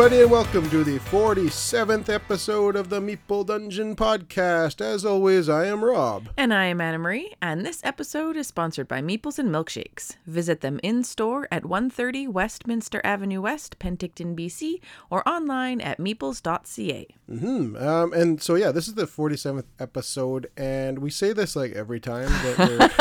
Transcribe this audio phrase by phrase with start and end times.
[0.00, 4.80] everybody, and welcome to the 47th episode of the Meeple Dungeon podcast.
[4.80, 6.28] As always, I am Robb.
[6.36, 10.16] And I am Anna Marie, and this episode is sponsored by Meeples and Milkshakes.
[10.24, 14.78] Visit them in store at 130 Westminster Avenue West, Penticton, BC,
[15.10, 17.06] or online at meeples.ca.
[17.26, 21.72] hmm Um, and so, yeah, this is the 47th episode, and we say this like
[21.72, 22.94] every time that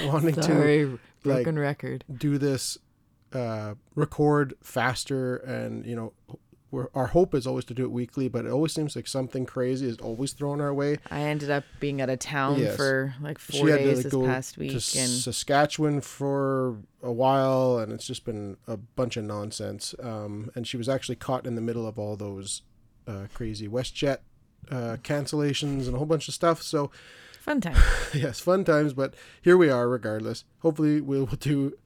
[0.00, 2.04] we're wanting to broken record.
[2.10, 2.78] do this,
[3.32, 6.12] uh, record faster, and you know,
[6.70, 9.44] we're, our hope is always to do it weekly, but it always seems like something
[9.44, 10.98] crazy is always thrown our way.
[11.10, 12.76] I ended up being out of town Yes.
[12.76, 18.06] for like four days this past week, to and Saskatchewan for a while, and it's
[18.06, 19.94] just been a bunch of nonsense.
[20.00, 22.62] Um, and she was actually caught in the middle of all those
[23.08, 24.18] uh, crazy WestJet
[24.70, 26.62] uh, cancellations and a whole bunch of stuff.
[26.62, 26.92] So
[27.40, 27.78] fun times,
[28.14, 28.92] yes, fun times.
[28.92, 30.44] But here we are, regardless.
[30.60, 31.76] Hopefully, we'll do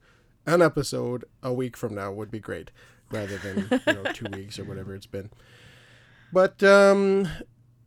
[0.45, 2.11] an episode a week from now.
[2.11, 2.71] Would be great,
[3.11, 5.29] rather than you know two weeks or whatever it's been.
[6.33, 7.27] But um,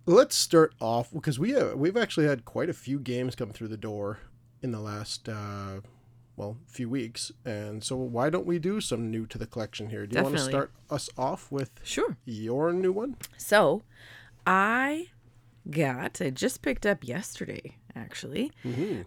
[0.06, 3.68] let's start off because we uh, we've actually had quite a few games come through
[3.68, 4.18] the door
[4.62, 5.80] in the last uh,
[6.36, 10.06] well few weeks, and so why don't we do some new to the collection here?
[10.06, 12.16] Do you want to start us off with Sure.
[12.24, 13.16] your new one?
[13.36, 13.82] So,
[14.46, 15.08] I
[15.70, 18.50] got, I just picked up yesterday, actually,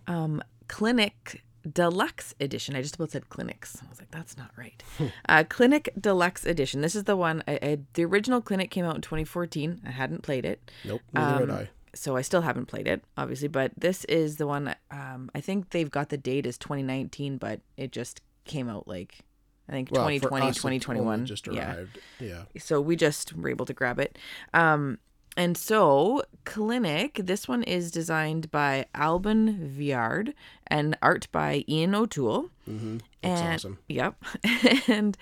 [0.08, 2.76] um, Clinic Deluxe Edition.
[2.76, 3.78] I just about said Clinics.
[3.86, 4.81] I was like, that's not right.
[5.30, 6.81] uh, Clinic Deluxe Edition.
[6.81, 9.81] This is the one, I, I, the original Clinic came out in 2014.
[9.86, 10.72] I hadn't played it.
[10.86, 11.70] Nope, neither Um, had I.
[11.94, 14.76] So I still haven't played it, obviously, but this is the one.
[14.92, 19.20] Um, I think they've got the date as 2019, but it just came out like
[19.68, 21.25] I think Well, for 2020, us, it only 2021.
[21.25, 22.00] just yeah arrived.
[22.20, 22.44] Yeah.
[22.58, 24.18] so we just were able to grab it.
[24.53, 25.00] Um,
[25.38, 30.34] and so Clinic, this one is designed by Alban Viard
[30.68, 32.50] and art by Ian O'Toole.
[32.69, 32.97] Mm-hmm.
[33.22, 33.80] That's and, awesome.
[33.88, 34.24] Yep.
[34.88, 35.18] and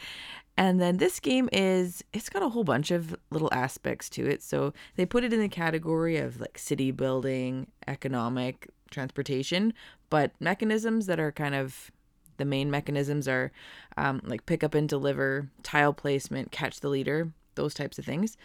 [0.58, 4.42] and then this game is it's got a whole bunch of little aspects to it.
[4.42, 9.74] So they put it in the category of like city building, economic, transportation,
[10.10, 11.92] but mechanisms that are kind of
[12.38, 13.52] the main mechanisms are
[13.98, 18.38] um, like pick up and deliver, tile placement, catch the leader, those types of things.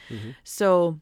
[0.42, 1.00] So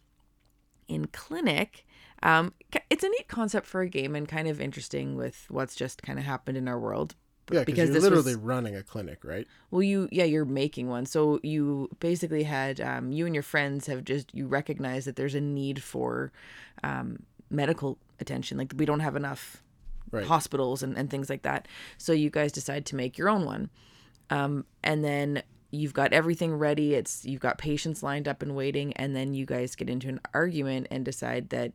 [0.93, 1.87] in clinic
[2.23, 2.53] um,
[2.89, 6.19] it's a neat concept for a game and kind of interesting with what's just kind
[6.19, 7.15] of happened in our world
[7.51, 9.47] Yeah, because you're literally was running a clinic, right?
[9.73, 13.87] well you yeah you're making one so you basically had um, you and your friends
[13.89, 16.31] have just you recognize that there's a need for
[16.85, 19.63] um, medical attention like we don't have enough
[20.11, 20.27] Right.
[20.27, 21.67] hospitals and, and things like that
[21.97, 23.71] so you guys decide to make your own one
[24.29, 28.93] um, and then you've got everything ready it's you've got patients lined up and waiting
[28.95, 31.73] and then you guys get into an argument and decide that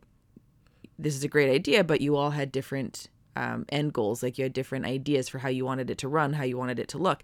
[0.98, 3.08] this is a great idea but you all had different
[3.38, 6.32] um, end goals like you had different ideas for how you wanted it to run
[6.32, 7.22] how you wanted it to look.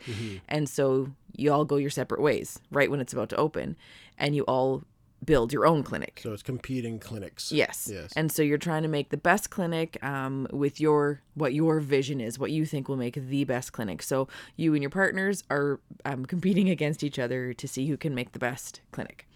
[0.49, 3.77] And so you all go your separate ways right when it's about to open.
[4.17, 4.85] And you all
[5.25, 7.51] build your own clinic So it's competing clinics.
[7.53, 7.89] Yes.
[7.93, 8.13] Yes.
[8.17, 12.21] And so you're trying to make the best clinic um, with your what your vision
[12.21, 14.03] is, what you think will make the best clinic.
[14.03, 18.15] So you and your partners are um, competing against each other to see who can
[18.15, 19.27] make the best clinic.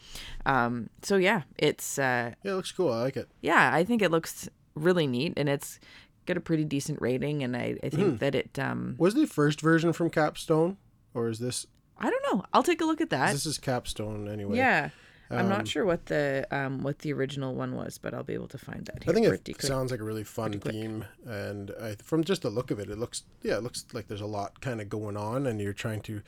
[0.47, 2.93] Um, so yeah, it's uh, Yeah, it looks cool.
[2.93, 3.29] I like it.
[3.41, 5.81] yeah, I think it looks really neat, and it's
[6.27, 9.61] got a pretty decent rating, and I, I think that it um, Was the first
[9.61, 10.77] version from Capstone,
[11.15, 11.67] or is this
[12.01, 12.45] I don't know.
[12.53, 13.33] I'll take a look at that.
[13.33, 14.57] this is Capstone anyway?
[14.57, 14.91] yeah.
[15.31, 18.35] I'm Um, not sure what the um what the original one was, but I'll be
[18.35, 19.03] able to find that.
[19.05, 19.63] Here I think it quick.
[19.63, 22.99] sounds like a really fun theme, and I, from just the look of it, it
[22.99, 26.01] looks yeah, it looks like there's a lot kind of going on, and you're trying
[26.03, 26.23] to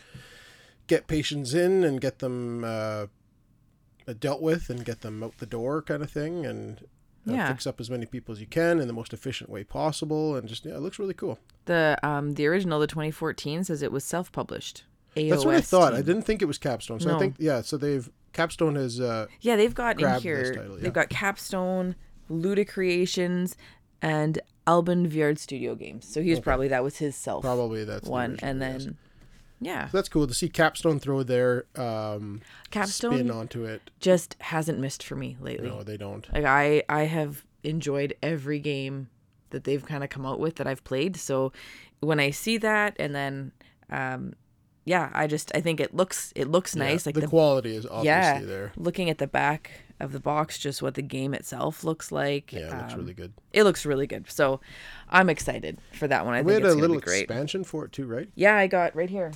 [0.87, 3.07] get patients in and get them uh,
[4.19, 6.81] dealt with and get them out the door, kind of thing, and
[7.29, 7.49] uh, Yeah.
[7.49, 10.49] fix up as many people as you can in the most efficient way possible, and
[10.49, 11.39] just yeah, it looks really cool.
[11.67, 14.85] The um the original, the 2014, says it was self-published.
[15.17, 15.95] That's what I AOS thought.
[15.95, 17.19] I didn't think it was Capstone, so I No.
[17.19, 17.61] think yeah.
[17.63, 20.55] So they've Capstone has uh, Yeah, they've got in here.
[20.55, 20.83] title, yeah.
[20.83, 21.97] They've got Capstone,
[22.31, 23.57] Luda Creations,
[24.03, 26.07] and Alban Viard Studio Games.
[26.07, 28.97] So he was probably that was his self probably that's one, original, and then
[29.63, 32.41] yeah, So that's cool to see Capstone throw their um,
[32.71, 33.83] Capstone spin onto it.
[34.01, 35.69] just hasn't missed for me lately.
[35.69, 36.27] No, they don't.
[36.33, 39.09] Like I I have enjoyed every game
[39.51, 41.17] that they've kind of come out with that I've played.
[41.17, 41.53] So
[42.01, 43.53] when I see that and then
[43.91, 44.33] um
[44.85, 47.77] yeah, I just I think it looks it looks Yeah, nice like the, the, quality
[47.77, 48.73] is obviously yeah, there.
[48.77, 52.53] looking at the back of the box just what the game itself looks like.
[52.53, 53.33] Yeah, it looks um, really good.
[53.53, 54.31] It looks really good.
[54.31, 54.61] So
[55.11, 56.35] I'm excited for that one.
[56.35, 58.29] I We think had it's a little expansion for it too, right?
[58.35, 59.33] Yeah, I got right here.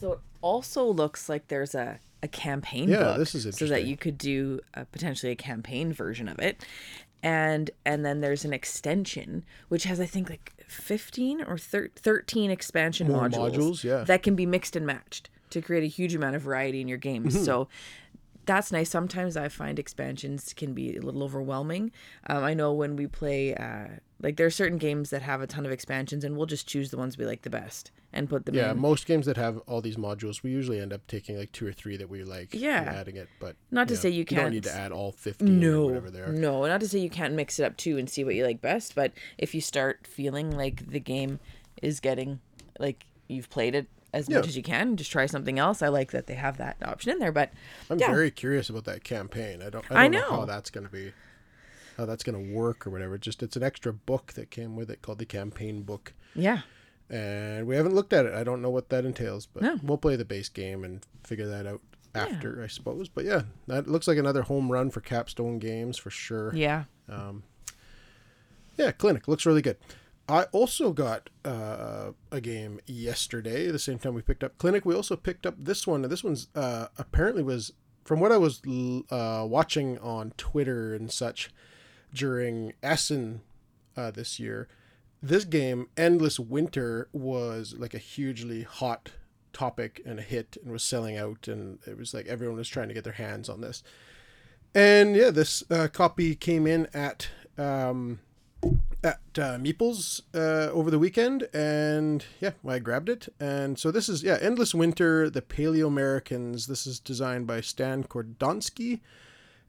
[0.00, 3.18] So it also looks like there's a, a campaign Yeah, book.
[3.18, 6.64] this is So that you could do a, potentially a campaign version of it.
[7.22, 12.50] And and then there's an extension which has I think like 15 or thir- 13
[12.50, 14.04] expansion More modules, modules, yeah.
[14.04, 16.98] that can be mixed and matched to create a huge amount of variety in your
[16.98, 17.34] games.
[17.34, 17.44] Mm-hmm.
[17.44, 17.68] So
[18.46, 18.90] that's nice.
[18.90, 21.92] Sometimes I find expansions can be a little overwhelming.
[22.28, 25.46] Um, I know when we play, uh, like there are certain games that have a
[25.46, 28.46] ton of expansions, and we'll just choose the ones we like the best and put
[28.46, 28.78] them Yeah, in.
[28.78, 31.72] most games that have all these modules, we usually end up taking like two or
[31.72, 32.52] three that we like.
[32.54, 32.80] and Yeah.
[32.82, 35.34] adding it, but Not to know, say you don't need can't- to add all or
[35.44, 36.32] No, whatever they are.
[36.32, 38.62] no, not to say you can't mix it up too and see what you like
[38.62, 41.40] best, but if you start feeling like the game
[41.82, 42.40] is getting
[42.78, 45.82] like you've played it as much as you can, just try something else.
[45.82, 47.52] I like that they have that option in there, but
[47.90, 48.06] I'm yeah.
[48.12, 49.60] very curious about that campaign.
[49.60, 49.84] I don't.
[49.90, 50.30] I, I don't know.
[50.30, 51.12] how that's gonna be,
[51.96, 53.18] how that's gonna work or whatever.
[53.18, 56.60] Just it's an extra book that came with it called the campaign book, yeah,
[57.10, 58.34] and we haven't looked at it.
[58.34, 59.78] I don't know what that entails, but No.
[59.82, 61.80] we'll play the base game and figure that out
[62.14, 63.08] after, I suppose.
[63.08, 66.54] But yeah, that looks like another home run for Capstone Games for sure.
[66.54, 66.84] yeah.
[68.76, 69.76] Yeah, Clinic looks really good.
[70.28, 73.70] I also got uh, a game yesterday.
[73.70, 76.02] The same time we picked up Clinic, we also picked up this one.
[76.02, 77.72] This one's uh, apparently was
[78.04, 78.60] from what I was
[79.10, 81.50] uh, watching on Twitter and such
[82.12, 83.42] during Essen
[83.96, 84.66] uh, this year.
[85.24, 89.12] This game, Endless Winter, was like a hugely hot
[89.54, 92.88] topic and a hit, and was selling out, and it was like everyone was trying
[92.88, 93.82] to get their hands on this.
[94.74, 98.20] And yeah, this uh, copy came in at um,
[99.02, 103.32] at uh, Meeples uh, over the weekend, and yeah, I grabbed it.
[103.40, 106.66] And so this is yeah, Endless Winter, the Paleo Americans.
[106.66, 109.00] This is designed by Stan Kordonsky.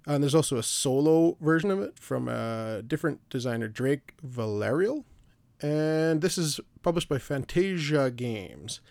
[0.05, 5.05] And there's also a solo version of it from a different designer, Drake Villareal.
[5.61, 8.81] And this is published by Fantasia Games.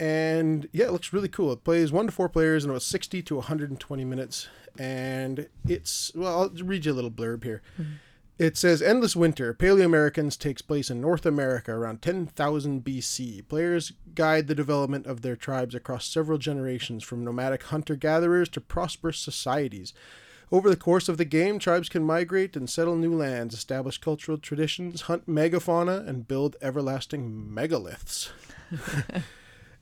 [0.00, 1.52] And yeah, it looks really cool.
[1.52, 4.48] It plays one to four players in about 60 to 120 minutes.
[4.78, 7.62] And it's, well, I'll read you a little blurb here.
[7.80, 7.92] Mm-hmm.
[8.36, 13.46] It says Endless Winter, Paleo Americans takes place in North America around 10,000 BC.
[13.46, 18.60] Players guide the development of their tribes across several generations, from nomadic hunter gatherers to
[18.60, 19.92] prosperous societies.
[20.54, 24.38] Over the course of the game, tribes can migrate and settle new lands, establish cultural
[24.38, 28.30] traditions, hunt megafauna, and build everlasting megaliths.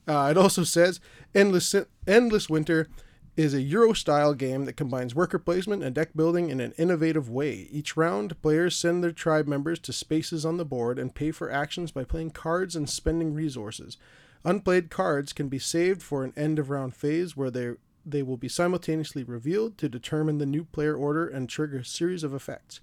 [0.09, 0.99] Uh, it also says
[1.33, 1.77] Endless
[2.09, 2.89] Endless Winter
[3.37, 7.31] is a Euro style game that combines worker placement and deck building in an innovative
[7.31, 7.69] way.
[7.71, 11.53] Each round, players send their tribe members to spaces on the board and pay for
[11.53, 13.97] actions by playing cards and spending resources.
[14.45, 18.37] Unplayed cards can be saved for an end of round phase where they they will
[18.37, 22.81] be simultaneously revealed to determine the new player order and trigger a series of effects.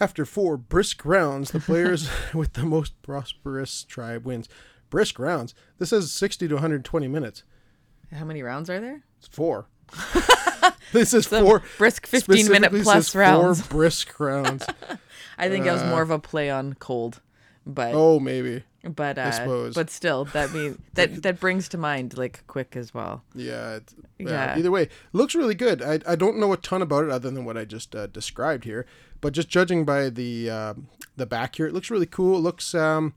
[0.00, 4.48] After four brisk rounds, the players with the most prosperous tribe wins.
[4.90, 5.54] Brisk rounds.
[5.78, 7.42] This says 60 to 120 minutes.
[8.12, 9.02] How many rounds are there?
[9.18, 9.66] It's four.
[10.92, 11.62] this is Some four.
[11.78, 13.60] brisk 15 minute plus says rounds.
[13.60, 14.64] Four brisk rounds.
[15.36, 17.20] I think that was uh, more of a play on cold,
[17.66, 18.62] but oh, maybe.
[18.82, 19.74] but uh, suppose.
[19.74, 23.22] but still, that mean that that brings to mind like quick as well.
[23.34, 23.80] Yeah,
[24.18, 24.28] yeah.
[24.28, 24.58] Yeah.
[24.58, 25.82] Either way, looks really good.
[25.82, 28.64] I, I don't know a ton about it other than what I just uh, described
[28.64, 28.86] here,
[29.20, 30.74] but just judging by the uh,
[31.16, 32.36] the back here, it looks really cool.
[32.36, 33.14] It looks um,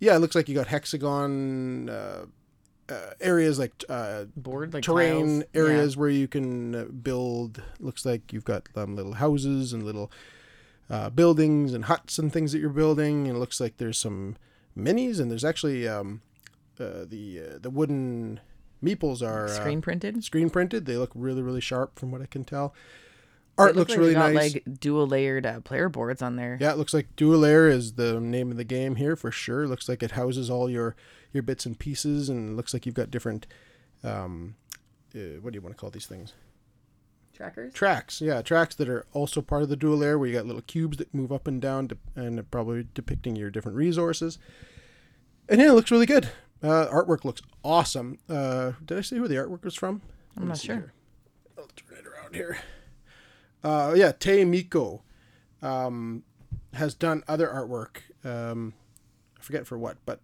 [0.00, 2.26] yeah, it looks like you got hexagon uh,
[2.88, 5.44] uh, areas like uh, Board like terrain tiles.
[5.54, 7.62] areas where you can uh, build.
[7.80, 10.10] Looks like you've got um, little houses and little
[10.90, 13.26] uh, buildings and huts and things that you're building.
[13.26, 14.36] And it looks like there's some
[14.76, 16.22] minis and there's actually um,
[16.80, 18.40] uh, the uh, the wooden
[18.82, 20.22] meeples are uh, Screen printed.
[20.24, 20.86] screen printed.
[20.86, 22.74] They look really really sharp from what I can tell.
[23.58, 24.54] It Art looks like really got, nice.
[24.54, 26.58] Like dual layered uh, player boards on there.
[26.60, 29.66] Yeah, it looks like Dual Air is the name of the game here for sure.
[29.66, 30.94] Looks like it houses all your
[31.32, 33.48] your bits and pieces, and it looks like you've got different.
[34.04, 34.54] Um,
[35.12, 36.34] uh, what do you want to call these things?
[37.38, 37.72] Trackers.
[37.72, 40.60] Tracks, yeah, tracks that are also part of the dual layer, where you got little
[40.62, 44.40] cubes that move up and down, de- and probably depicting your different resources.
[45.48, 46.30] And yeah, it looks really good.
[46.60, 48.18] Uh, artwork looks awesome.
[48.28, 50.02] Uh, did I say who the artwork was from?
[50.36, 50.74] I'm not sure.
[50.74, 50.92] here.
[51.56, 52.58] I'll turn it around here.
[53.62, 55.02] Uh, yeah, Te Miko
[55.62, 56.24] um,
[56.74, 57.98] has done other artwork.
[58.28, 58.74] Um,
[59.38, 60.18] I forget for what, but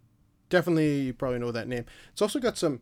[0.49, 1.85] definitely you probably know that name.
[2.11, 2.81] It's also got some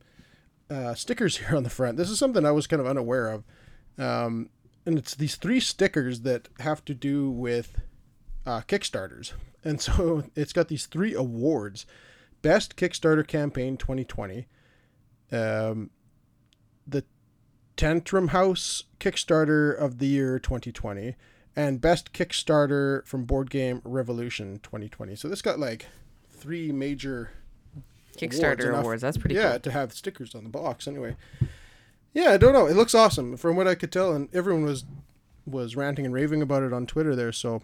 [0.71, 1.97] uh, stickers here on the front.
[1.97, 3.43] This is something I was kind of unaware of.
[3.97, 4.49] Um,
[4.85, 7.81] and it's these three stickers that have to do with
[8.45, 9.33] uh, Kickstarters.
[9.63, 11.85] And so it's got these three awards
[12.41, 14.47] Best Kickstarter Campaign 2020,
[15.31, 15.89] um,
[16.85, 17.05] the
[17.77, 21.15] Tantrum House Kickstarter of the Year 2020,
[21.55, 25.15] and Best Kickstarter from Board Game Revolution 2020.
[25.15, 25.85] So this got like
[26.29, 27.31] three major
[28.17, 29.01] Kickstarter enough- awards.
[29.01, 29.59] That's pretty yeah, cool.
[29.61, 31.15] to have stickers on the box anyway.
[32.13, 32.67] Yeah, I don't know.
[32.67, 34.85] It looks awesome from what I could tell, and everyone was
[35.45, 37.31] was ranting and raving about it on Twitter there.
[37.31, 37.61] So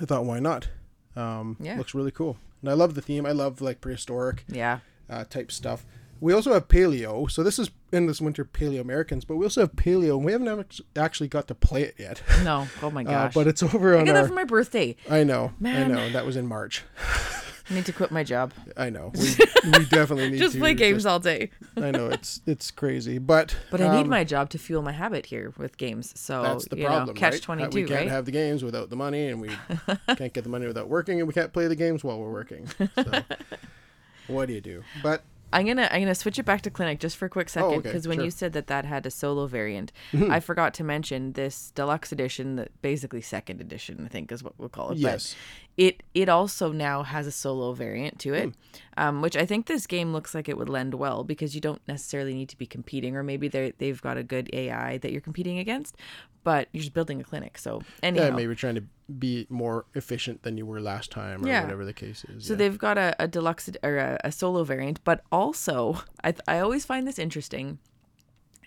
[0.00, 0.68] I thought, why not?
[1.16, 1.78] Um, Yeah.
[1.78, 3.24] looks really cool, and I love the theme.
[3.26, 4.80] I love like prehistoric Yeah.
[5.08, 5.84] uh, type stuff.
[6.22, 7.30] we also have Paleo.
[7.30, 10.80] So this is Endless Winter Paleo Americans, but we also have Paleo, and we haven't
[10.94, 12.22] actually got to play it yet.
[12.44, 12.68] No.
[12.82, 13.32] Oh my Uh, gosh.
[13.34, 14.02] but it's over on.
[14.02, 14.96] I got that for my birthday.
[15.08, 15.90] I know, Man.
[15.90, 16.10] I know.
[16.10, 16.84] That was in March.
[17.70, 18.52] I need to quit my job.
[18.76, 19.12] I know.
[19.62, 20.44] We, we definitely need to.
[20.44, 21.50] Just to play games all day.
[21.76, 24.92] I know it's it's crazy, but But I need um, my job to fuel my
[24.92, 26.18] habit here with games.
[26.18, 27.42] So That's the you problem, know, catch right?
[27.42, 28.08] twenty we can't right?
[28.08, 29.50] have the games without the money, and we
[30.16, 32.68] can't get the money without working, and we can't play the games while we're working.
[32.78, 33.22] So,
[34.28, 34.82] what do you do?
[35.02, 37.70] But I'm gonna I'm gonna switch it back to clinic just for a quick second
[37.70, 38.24] okay, because when sure.
[38.24, 39.92] you said that that had a solo variant,
[40.28, 44.54] I forgot to mention this deluxe edition, that basically second edition, I think is what
[44.58, 44.98] we'll call it.
[44.98, 45.34] Yes.
[45.76, 48.50] It it also now has a solo variant to it, Hmm.
[48.98, 51.80] um, which I think this game looks like it would lend well because you don't
[51.88, 55.20] necessarily need to be competing, or maybe they they've got a good AI that you're
[55.22, 55.96] competing against,
[56.44, 57.56] but you're just building a clinic.
[57.56, 58.84] So anyhow, yeah, maybe trying to
[59.18, 61.62] be more efficient than you were last time, or Yeah.
[61.62, 62.44] whatever the case is.
[62.46, 62.58] So yeah.
[62.58, 66.58] they've got a, a deluxe or a, a solo variant, but also I, th- I
[66.58, 67.78] always find this interesting,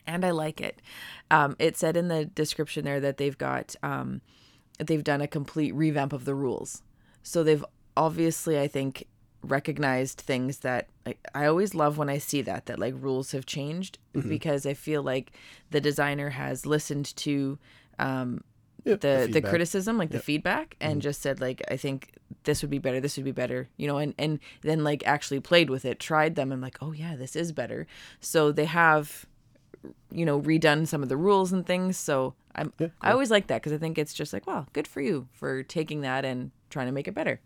[0.07, 0.81] and I like it.
[1.29, 4.21] Um, it said in the description there that they've got um,
[4.79, 6.81] they've done a complete revamp of the rules.
[7.23, 7.65] So they've
[7.97, 9.07] obviously, I think,
[9.41, 13.45] recognized things that like, I always love when I see that that like rules have
[13.45, 14.29] changed Mm-hmm.
[14.29, 15.31] because I feel like
[15.71, 17.57] the designer has listened to
[17.99, 18.43] um,
[18.85, 19.49] Yeah, the the, feedback.
[19.49, 22.11] criticism like the feedback and just said like i think
[22.43, 25.39] this would be better this would be better you know and and then like actually
[25.39, 27.87] played with it tried them and like oh yeah this is better
[28.19, 29.25] so they have
[30.11, 33.47] you know redone some of the rules and things so i'm Yeah, i always like
[33.47, 36.51] that because i think it's just like wow good for you for taking that and
[36.69, 37.39] trying to make it better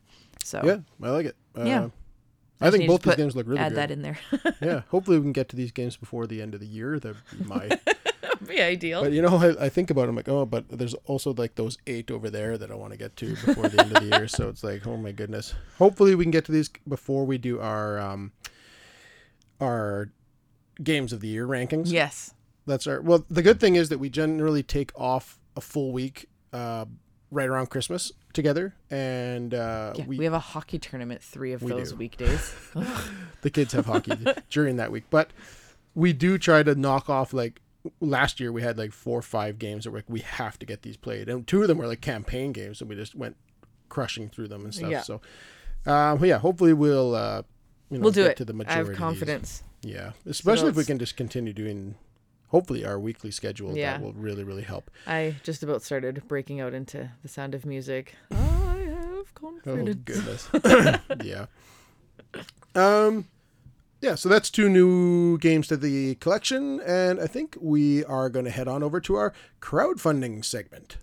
[0.43, 1.35] so yeah, I like it.
[1.57, 1.89] Uh, Yeah.
[2.61, 3.79] I just think both these put- games look really add good.
[3.79, 4.19] Add that in there
[4.61, 6.99] yeah, hopefully we can get to these games before the end of the year.
[6.99, 7.69] That'd be my.
[8.47, 10.93] be ideal but you know, I, I think about it, I'm like, oh, but there's
[11.05, 13.97] also like those eight over there that I want to get to before the end
[13.97, 14.27] of the year.
[14.27, 15.53] So it's like, oh my goodness.
[15.79, 18.31] Hopefully we can get to these before we do our um
[19.59, 20.09] our
[20.83, 21.91] games of the year rankings.
[21.91, 22.33] yes
[22.65, 23.25] That's our well.
[23.29, 26.85] The good thing is that we generally take off a full week, uh,
[27.31, 31.63] right around Christmas together, and uh, yeah, we, we, have a hockey tournament three of
[31.63, 31.97] We those do.
[31.97, 32.53] weekdays
[33.41, 34.13] the kids have hockey
[34.49, 35.31] during that week, but
[35.95, 37.61] we do try to knock off like
[37.99, 40.65] last year we had like four or five games that were like we have to
[40.65, 43.35] get these played, and two of them were like campaign games, and we just went
[43.89, 44.91] crushing through them and stuff.
[44.91, 45.01] Yeah.
[45.01, 45.21] So,
[45.85, 47.43] um, yeah, hopefully we'll uh,
[47.89, 50.75] you know, we'll do get it to the majority i have confidence Yeah, especially if
[50.75, 51.95] we can just continue doing.
[52.49, 53.93] Hopefully, our weekly schedule Yeah.
[53.97, 54.89] that will really, really help.
[55.05, 58.15] I just about started breaking out into the sound of music.
[58.31, 59.95] I have Oh confidence.
[60.05, 60.49] goodness.
[61.23, 61.45] yeah.
[62.75, 63.27] Um
[63.99, 68.45] yeah, so that's two new games to the collection and I think we are going
[68.45, 70.97] to head on over to our crowdfunding segment.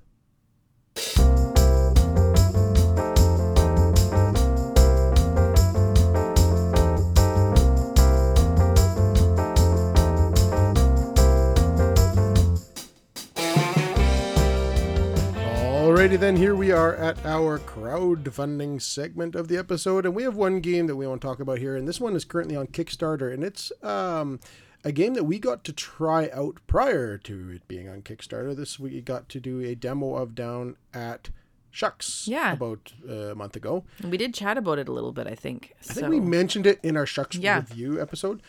[16.04, 20.36] Alrighty then, here we are at our crowdfunding segment of the episode, and we have
[20.36, 22.66] one game that we want to talk about here, and this one is currently on
[22.66, 24.38] Kickstarter, and it's um,
[24.84, 28.54] a game that we got to try out prior to it being on Kickstarter.
[28.54, 31.30] This we got to do a demo of down at
[31.70, 32.52] Shucks Yeah.
[32.52, 33.84] about uh, a month ago.
[34.06, 35.72] We did chat about it a little bit, I think.
[35.88, 37.60] I think we mentioned it in our Shucks Yeah.
[37.60, 38.42] review episode.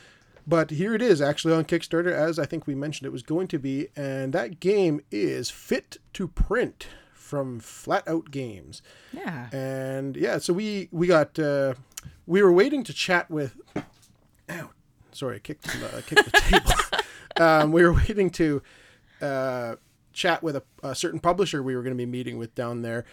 [0.46, 3.48] But here it is, actually on Kickstarter, as I think we mentioned it was going
[3.48, 6.88] to be, and that game is Fit to Print
[7.26, 8.82] from Flatout Games.
[9.12, 9.50] yeah.
[9.52, 11.74] And yeah, so we we got uh,
[12.28, 13.58] we were waiting to chat with.
[14.50, 14.70] Ow,
[15.12, 16.72] sorry, I kicked the, I kicked the table.
[17.38, 18.62] um, we were waiting to
[19.22, 19.76] uh,
[20.14, 23.06] chat with a, a certain publisher we were going to be meeting with down there,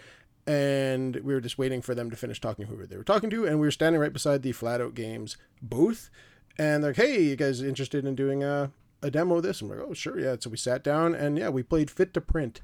[0.45, 3.45] and we were just waiting for them to finish talking who they were talking to,
[3.47, 6.11] and we were standing right beside the Flatout Games booth,
[6.59, 8.69] and they're like, "Hey, you guys interested in doing a
[9.01, 11.49] a demo of this?" I'm like, "Oh, sure, yeah." So we sat down, and yeah,
[11.49, 12.61] we played Fit to Print,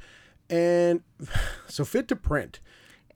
[0.49, 1.01] and
[1.67, 2.59] so Fit to Print.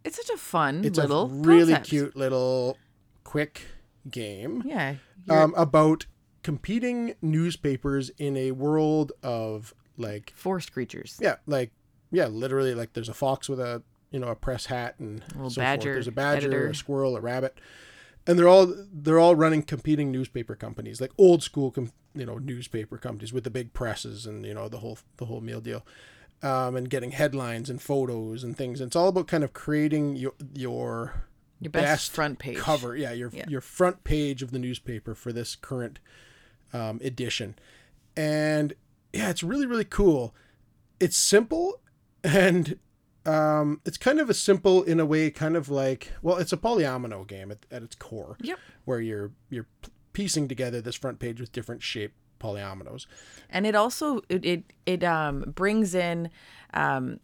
[0.03, 1.89] It's such a fun It's little a really concept.
[1.89, 2.77] cute little
[3.23, 3.67] quick
[4.09, 4.95] game Yeah.
[5.29, 6.05] um, about
[6.43, 11.17] competing newspapers in a world of like forest creatures.
[11.21, 11.71] yeah like
[12.11, 15.49] yeah literally like there's a fox with a you know a press hat and little
[15.49, 15.95] so badger forth.
[15.95, 16.67] there's a badger editor.
[16.67, 17.59] a squirrel a rabbit
[18.27, 22.37] and they're all they're all running competing newspaper companies like old school com- you know
[22.39, 25.85] newspaper companies with the big presses and you know the whole the whole meal deal
[26.43, 30.15] um, and getting headlines and photos and things and it's all about kind of creating
[30.15, 31.25] your your
[31.61, 32.57] Your best, best front page.
[32.57, 33.45] cover yeah your Yeah.
[33.47, 35.99] your front page of the newspaper for this current
[36.73, 37.55] um, edition
[38.17, 38.73] and
[39.13, 40.35] yeah it's really really cool
[40.99, 41.79] it's simple
[42.23, 42.77] and
[43.25, 46.57] um, it's kind of a simple in a way kind of like well it's a
[46.57, 48.59] polyomino game at, at its core Yep.
[48.85, 49.67] where you're you're
[50.11, 53.05] piecing together this front page with different shape polyominoes.
[53.49, 56.29] and it also it it, it um brings in
[56.73, 57.19] um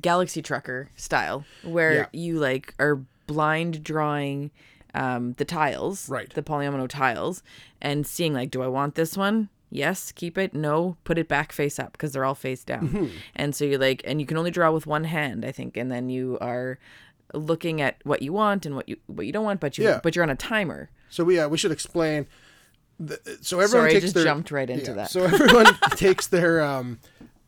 [0.00, 2.06] galaxy trucker style where Yeah.
[2.12, 4.50] you like are blind drawing
[4.94, 6.28] um the tiles Right.
[6.34, 7.42] the polyomino tiles
[7.80, 11.52] and seeing like do i want this one yes keep it no put it back
[11.52, 13.06] face up because they're all face down Mm-hmm.
[13.36, 15.90] and so you're like and you can only draw with one hand i think and
[15.92, 16.78] then you are
[17.34, 20.00] looking at what you want and what you what you don't want but you Yeah.
[20.02, 22.26] but you're on a timer So we uh, we should explain.
[23.00, 25.10] The, so everyone Sorry, I just their, jumped right into that.
[25.10, 26.98] So everyone takes their um,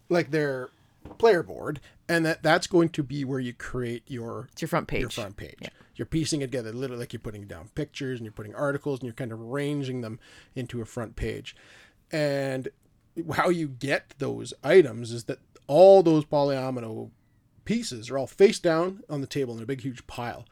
[0.09, 0.71] like their
[1.19, 4.87] player board, and that that's going to be where you create your it's your front
[4.89, 5.59] page your front page.
[5.97, 9.07] You're piecing it together, literally like you're putting down pictures and you're putting articles and
[9.07, 10.19] you're kind of arranging them
[10.55, 11.55] into a front page.
[12.11, 12.69] And
[13.33, 17.11] how you get those items is that all those polyomino
[17.65, 20.47] pieces are all face down on the table in a big, huge pile.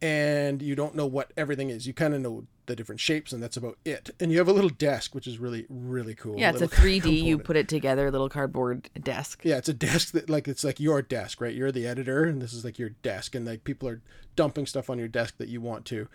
[0.00, 1.86] And you don't know what everything is.
[1.86, 4.10] You kind of know the different shapes, and that's about it.
[4.20, 6.38] And you have a little desk, which is really, really cool.
[6.38, 9.74] yeah it's a little 3d you put it together little cardboard desk Yeah, it's a
[9.74, 11.54] desk that like it's like your desk, right?
[11.54, 14.00] You're the editor, and this is like your desk, and like people are
[14.36, 16.06] dumping stuff on your desk that you want to,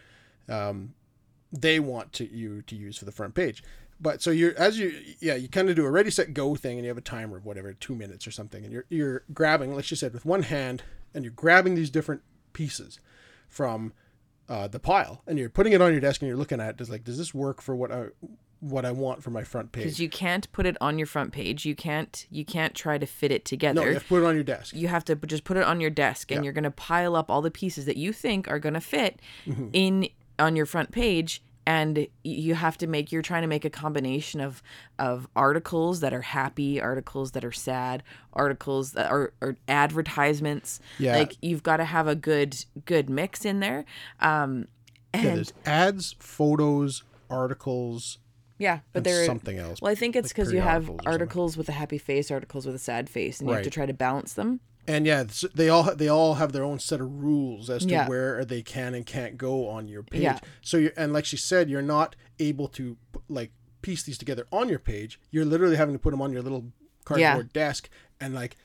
[0.47, 0.93] um,
[1.51, 3.63] they want to you to use for the front page.
[3.99, 6.77] But so you're as you yeah you kind of do a ready set go thing,
[6.77, 9.75] and you have a timer of whatever two minutes or something, and you're you're grabbing
[9.75, 10.83] like you said with one hand,
[11.13, 12.21] and you're grabbing these different
[12.53, 12.99] pieces
[13.47, 13.93] from
[14.49, 16.77] uh, the pile, and you're putting it on your desk, and you're looking at it.
[16.77, 18.07] Does like does this work for what I
[18.59, 19.83] what I want for my front page?
[19.83, 23.05] because you can't put it on your front page you can't you can't try to
[23.05, 24.73] fit it together no, you have to put it on your desk.
[24.73, 26.43] you have to just put it on your desk and Yeah.
[26.45, 29.19] you're going to pile up all the pieces that you think are going to fit
[29.45, 29.67] Mm-hmm.
[29.73, 30.07] in
[30.39, 34.41] on your front page and you have to make you're trying to make a combination
[34.41, 34.61] of
[34.99, 41.17] of articles that are happy articles that are sad articles that are, are advertisements Yeah.
[41.17, 43.85] like you've got to have a good good mix in there
[44.19, 44.67] um
[45.13, 48.17] Yeah, and there's ads, photos, articles,
[48.59, 49.81] yeah but and there something else.
[49.81, 51.21] well i think it's like because you have periodicals or something.
[51.21, 53.85] articles with a happy face articles with a sad face and you have to try
[53.85, 57.69] to balance them and yeah, they all they all have their own set of rules
[57.69, 58.07] as to Yeah.
[58.09, 60.21] where they can and can't go on your page.
[60.23, 60.39] Yeah.
[60.61, 62.97] So you and like she said, you're not able to
[63.29, 65.19] like piece these together on your page.
[65.31, 66.65] You're literally having to put them on your little
[67.05, 68.55] cardboard desk and like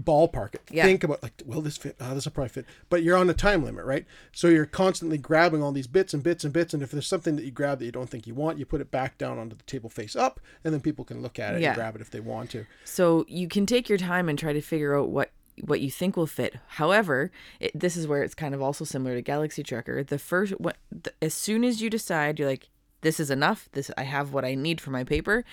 [0.00, 0.62] ballpark it.
[0.70, 0.84] Yeah.
[0.84, 1.96] Think about like, will this fit?
[2.00, 2.66] Oh, this will probably fit.
[2.90, 4.04] But you're on a time limit, right?
[4.32, 6.74] So you're constantly grabbing all these bits and bits and bits.
[6.74, 8.80] And if there's something that you grab that you don't think you want, you put
[8.80, 11.62] it back down onto the table face up, and then people can look at it
[11.62, 11.68] Yeah.
[11.68, 12.66] and grab it if they want to.
[12.84, 15.30] So you can take your time and try to figure out what
[15.64, 16.56] what you think will fit.
[16.68, 17.30] However,
[17.60, 20.04] it, this is where it's kind of also similar to Galaxy Trucker.
[20.04, 22.68] The first, what, the, as soon as you decide, you're like,
[23.00, 23.70] this is enough.
[23.72, 25.44] This I have what I need for my paper.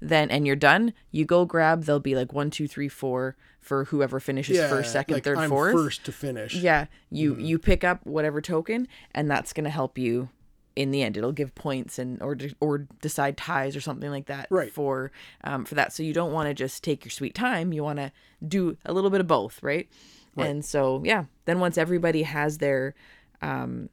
[0.00, 0.94] Then and you're done.
[1.12, 1.84] You go grab.
[1.84, 5.48] There'll be like one, two, three, four for whoever finishes first, second, like, third, I'm
[5.48, 5.72] fourth.
[5.72, 6.54] first to finish.
[6.54, 10.28] Yeah, you you pick up whatever token, and that's gonna help you
[10.74, 11.16] in the end.
[11.16, 14.48] It'll give points and or de- or decide ties or something like that.
[14.50, 14.72] Right.
[14.72, 15.12] For
[15.44, 17.72] um for that, so you don't want to just take your sweet time.
[17.72, 18.12] You want to
[18.46, 19.88] do a little bit of both, right?
[20.34, 20.48] right?
[20.50, 22.94] And so yeah, then once everybody has their
[23.40, 23.88] um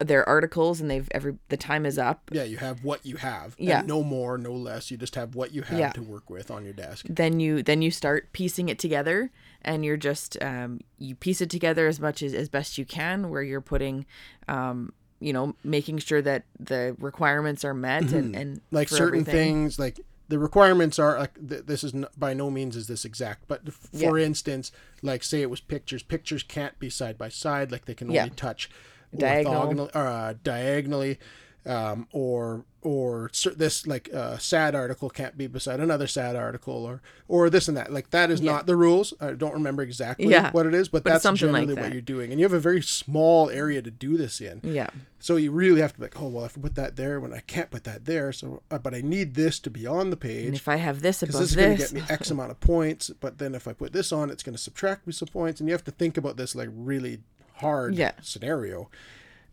[0.00, 3.54] their articles and they've every the time is up, Yeah, you have what you have.
[3.58, 3.82] and Yeah.
[3.82, 4.90] no more, no less.
[4.90, 5.92] You just have what you have Yeah.
[5.92, 7.06] to work with on your desk.
[7.08, 9.30] then you then you start piecing it together
[9.62, 13.28] and you're just um, you piece it together as much as as best you can
[13.30, 14.06] where you're putting
[14.48, 18.74] um, you know making sure that the requirements are met and, and Mm-hmm.
[18.76, 19.34] Like certain everything.
[19.64, 23.04] things, like the requirements are like th- this is n- by no means is this
[23.04, 24.70] exact, but f- for instance,
[25.02, 26.02] like say it was pictures.
[26.02, 27.70] Pictures can't be side by side.
[27.72, 28.28] Like they can only Yeah.
[28.36, 28.70] touch
[29.16, 29.90] Diagonal.
[29.94, 31.18] or, uh, diagonally,
[31.66, 37.02] um, or or this like uh, sad article can't be beside another sad article, or
[37.28, 37.92] or this and that.
[37.92, 39.12] Like that is not the rules.
[39.20, 40.50] I don't remember exactly Yeah.
[40.52, 42.54] what it is, but, But that's something like generally what you're doing, and you have
[42.54, 44.60] a very small area to do this in.
[44.64, 47.20] yeah So you really have to be like, oh well, if I put that there
[47.20, 50.08] when I can't put that there, so uh, but I need this to be on
[50.08, 50.46] the page.
[50.46, 52.60] and if I have this above this is going to get me X amount of
[52.60, 53.10] points.
[53.20, 55.68] But then if I put this on, it's going to subtract me some points, and
[55.68, 57.18] you have to think about this like really
[57.60, 58.12] hard Yeah.
[58.22, 58.90] scenario.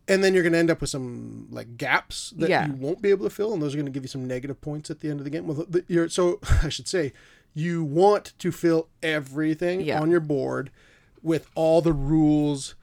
[0.09, 2.67] And then you're going to end up with some like gaps that Yeah.
[2.67, 4.61] you won't be able to fill, and those are going to give you some negative
[4.61, 5.47] points at the end of the game.
[5.47, 7.11] Well, the, you're, so I should say,
[7.53, 9.99] you want to fill everything Yeah.
[10.01, 10.69] on your board
[11.23, 12.75] with all the rules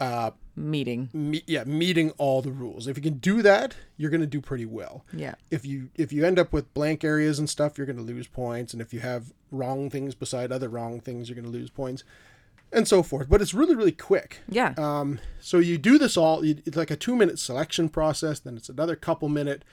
[0.00, 4.20] uh, meeting me, yeah meeting all the rules if you can do that you're going
[4.20, 7.50] to do pretty well yeah if you if you end up with blank areas and
[7.50, 11.00] stuff you're going to lose points and if you have wrong things beside other wrong
[11.00, 12.04] things you're going to lose points
[12.74, 16.44] and so forth but it's really really quick yeah um, so you do this all
[16.44, 19.64] you, it's like a two minute selection process then it's another couple minute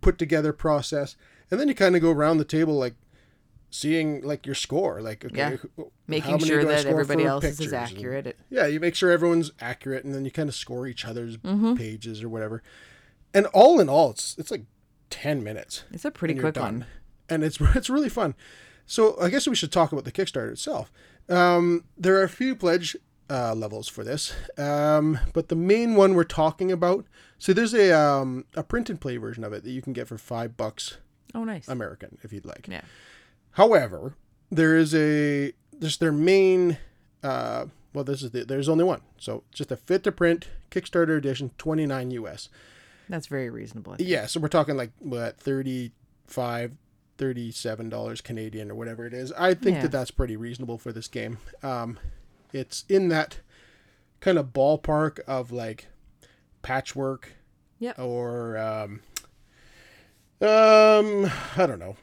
[0.00, 1.16] put together process
[1.50, 2.94] and then you kind of go around the table like
[3.70, 5.84] seeing like your score like okay Yeah.
[6.06, 7.72] making sure that everybody else is pictures?
[7.72, 8.26] And- accurate.
[8.26, 11.36] It, yeah, you make sure everyone's accurate, and then you kind of score each other's
[11.36, 11.74] Mm-hmm.
[11.74, 12.62] pages or whatever.
[13.34, 14.64] and all in all, it's it's like
[15.10, 15.84] ten minutes.
[15.90, 16.86] It's a pretty and quick one.
[17.28, 18.34] and it's it's really fun.
[18.86, 20.90] So I guess we should talk about the Kickstarter itself.
[21.28, 22.96] Um, there are a few pledge
[23.30, 27.04] uh, levels for this, um, but the main one we're talking about.
[27.38, 30.08] So there's a um, a print and play version of it that you can get
[30.08, 30.96] for five bucks
[31.34, 31.68] Oh, nice.
[31.68, 32.66] American if you'd like.
[32.68, 32.80] yeah.
[33.52, 34.14] However,
[34.50, 36.78] there is a just their main.
[37.22, 41.16] Uh, well, this is the, there's only one, so just a fit to print Kickstarter
[41.18, 42.48] edition, twenty nine US.
[43.10, 43.96] That's very reasonable.
[43.98, 46.72] Yeah, so we're talking like what 35
[47.18, 49.32] 37 dollars Canadian or whatever it is.
[49.32, 49.82] I think Yeah.
[49.82, 51.38] that that's pretty reasonable for this game.
[51.62, 51.98] Um
[52.52, 53.40] it's in that
[54.20, 55.86] kind of ballpark of like
[56.62, 57.32] patchwork
[57.80, 57.98] Yep.
[57.98, 59.00] or um
[60.40, 61.96] um I don't know.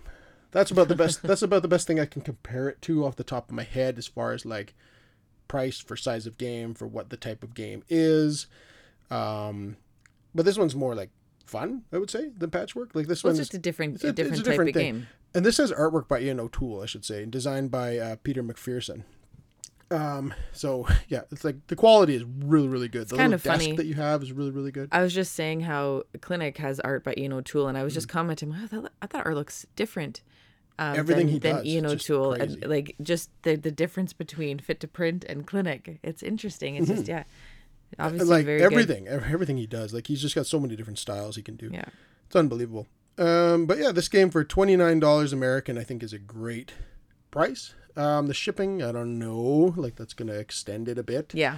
[0.52, 3.16] That's about the best that's about the best thing I can compare it to off
[3.16, 4.74] the top of my head as far as like
[5.48, 8.48] price for size of game for what the type of game is.
[9.10, 9.78] Um
[10.34, 11.12] but this one's more like
[11.46, 12.96] fun, I would say, than patchwork.
[12.96, 14.70] Like this Well, it's one's just a different, it's a- a it's different type different
[14.70, 14.94] of thing.
[14.96, 15.08] game.
[15.34, 18.44] and this has artwork by Ian O'Toole, I should say, and designed by uh, Peter
[18.44, 19.04] McPherson.
[19.92, 23.08] Um, so yeah, it's like the quality is really, really good.
[23.08, 23.76] the kind little of funny.
[23.76, 24.90] that you have is really, really good.
[24.92, 28.10] I was just saying how Clinic has art by Ian O'Toole, and I was just
[28.10, 30.22] commenting, wow, that, I thought art looks different.
[30.78, 34.12] Um, Everything than, he than does, Ian it's O'Toole, and like just the the difference
[34.12, 36.00] between Fit to Print and Clinic.
[36.04, 36.76] It's interesting.
[36.76, 37.24] It's just yeah,
[38.00, 38.66] obviously like very good.
[38.72, 41.56] everything, ev- everything he does, like he's just got so many different styles he can
[41.56, 41.70] do.
[41.72, 41.86] Yeah,
[42.28, 42.88] It's unbelievable.
[43.18, 46.74] Um, but yeah, this game for twenty nine dollars American, I think, is a great
[47.32, 47.74] price.
[47.96, 51.34] Um, the shipping, I don't know, like that's gonna extend it a bit.
[51.34, 51.58] yeah.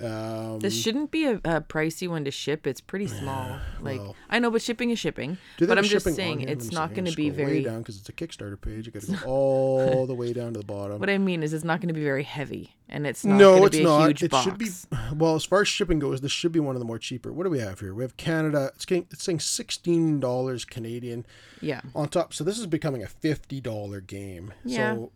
[0.00, 2.66] Um, This shouldn't be a, a pricey one to ship.
[2.66, 3.58] It's pretty small.
[3.80, 4.16] Like well.
[4.30, 5.38] I know, but shipping is shipping.
[5.58, 7.62] But I'm just saying it's not going to be very.
[7.62, 8.86] down because it's a Kickstarter page.
[8.86, 10.98] You got to go all the way down to the bottom.
[11.00, 13.64] What I mean is, it's not going to be very heavy, and it's not no,
[13.64, 14.22] it's be a not.
[14.22, 14.44] it box.
[14.44, 14.68] should be.
[15.14, 17.32] Well, as far as shipping goes, this should be one of the more cheaper.
[17.32, 17.94] What do we have here?
[17.94, 18.70] We have Canada.
[18.74, 21.26] It's getting, it's saying sixteen dollars Canadian
[21.60, 22.34] Yeah, on top.
[22.34, 24.52] So this is becoming a fifty dollar game.
[24.64, 24.94] Yeah.
[24.94, 25.12] So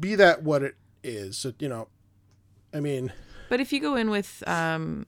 [0.00, 1.36] be that what it is.
[1.36, 1.88] So you know,
[2.72, 3.12] I mean,
[3.48, 5.06] but if you go in with, um,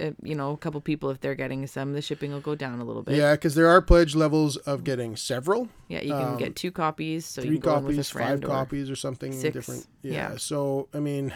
[0.00, 2.80] uh, you know, a couple people, if they're getting some, the shipping will go down
[2.80, 3.16] a little bit.
[3.16, 7.26] yeah, because there are pledge levels of getting several, Yeah, you can get two copies,
[7.26, 9.32] so Um, three you can go in with a copies, five or copies, or something
[9.32, 9.52] six.
[9.54, 9.86] different.
[10.02, 10.12] Yeah.
[10.12, 10.36] Yeah.
[10.38, 11.32] So I mean,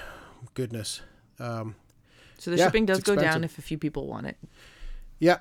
[0.55, 1.03] goodness.
[1.38, 1.77] Um,
[2.38, 4.37] so the Yeah, shipping does go down if a few people want it.
[5.20, 5.38] Yeah.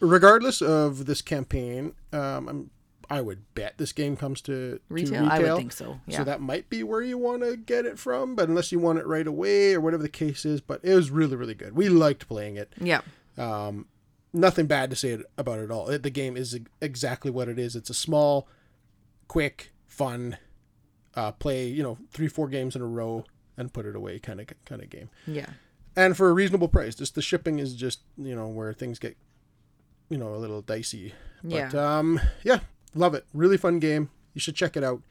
[0.00, 2.70] Regardless of this campaign, um, I'm,
[3.12, 6.00] I would bet this game comes to to Retail, I would think so.
[6.06, 8.78] Yeah, So that might be where you want to get it from, but unless you
[8.78, 11.76] want it right away or whatever the case is, but it was really, really good.
[11.76, 12.72] We liked playing it.
[12.80, 13.02] yeah,
[13.36, 13.86] Um,
[14.32, 15.88] nothing bad to say about it at all.
[15.88, 17.76] It, the game is exactly what it is.
[17.76, 18.48] It's a small,
[19.28, 20.38] quick, fun,
[21.14, 23.24] uh, play you know three, four games in a row
[23.56, 25.50] and put it away kind of kind of game yeah.
[25.94, 26.94] and for a reasonable price.
[26.94, 29.16] Just the shipping is just you know where things get
[30.08, 31.14] you know a little dicey.
[31.44, 31.98] But Yeah.
[31.98, 32.60] um yeah,
[32.94, 33.24] love it.
[33.32, 34.10] Really fun game.
[34.34, 35.02] You should check it out.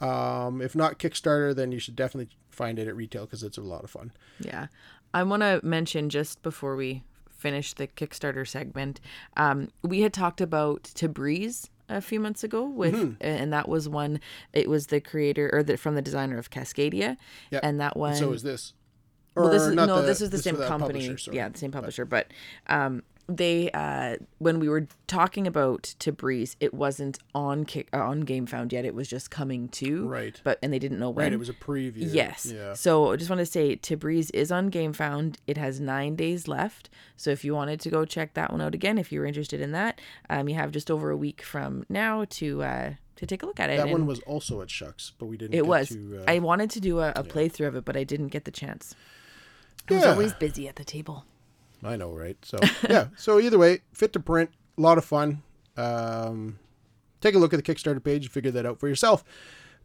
[0.00, 3.62] Um if not Kickstarter then you should definitely find it at retail because it's a
[3.62, 4.12] lot of fun.
[4.40, 4.66] Yeah.
[5.12, 9.00] I want to mention just before we finish the Kickstarter segment,
[9.36, 13.14] um, we had talked about Tabriz a few months ago with Mm-hmm.
[13.20, 14.18] and that was one
[14.52, 17.16] it was the creator or the from the designer of Cascadia
[17.50, 17.60] Yep.
[17.62, 18.72] and that one so is this.
[19.36, 21.58] well this is not no the- this is the this same company publisher, yeah the
[21.58, 22.28] same publisher but
[22.68, 28.24] um they uh when we were talking about Tabriz it wasn't on kick uh, on
[28.24, 30.38] GameFound yet it was just coming to Right.
[30.44, 31.94] but and they didn't know when Right, it was a preview.
[32.12, 32.52] Yes.
[32.54, 32.74] Yeah.
[32.74, 35.36] So I just want to say Tabriz is on GameFound.
[35.46, 36.90] It has nine days left.
[37.16, 39.60] So if you wanted to go check that one out again, if you were interested
[39.60, 43.42] in that, um, you have just over a week from now to uh, to take
[43.42, 43.78] a look at it.
[43.78, 45.88] That one was also at Shucks, but we didn't it get was.
[45.90, 48.44] to uh, I wanted to do a, a playthrough of it, but I didn't get
[48.44, 48.94] the chance.
[49.88, 50.10] I was Yeah.
[50.10, 51.24] always busy at the table.
[51.84, 52.36] I know, right?
[52.42, 53.08] So yeah.
[53.16, 55.42] So either way, fit to print, a lot of fun.
[55.76, 56.58] Um,
[57.20, 59.22] take a look at the Kickstarter page, and figure that out for yourself.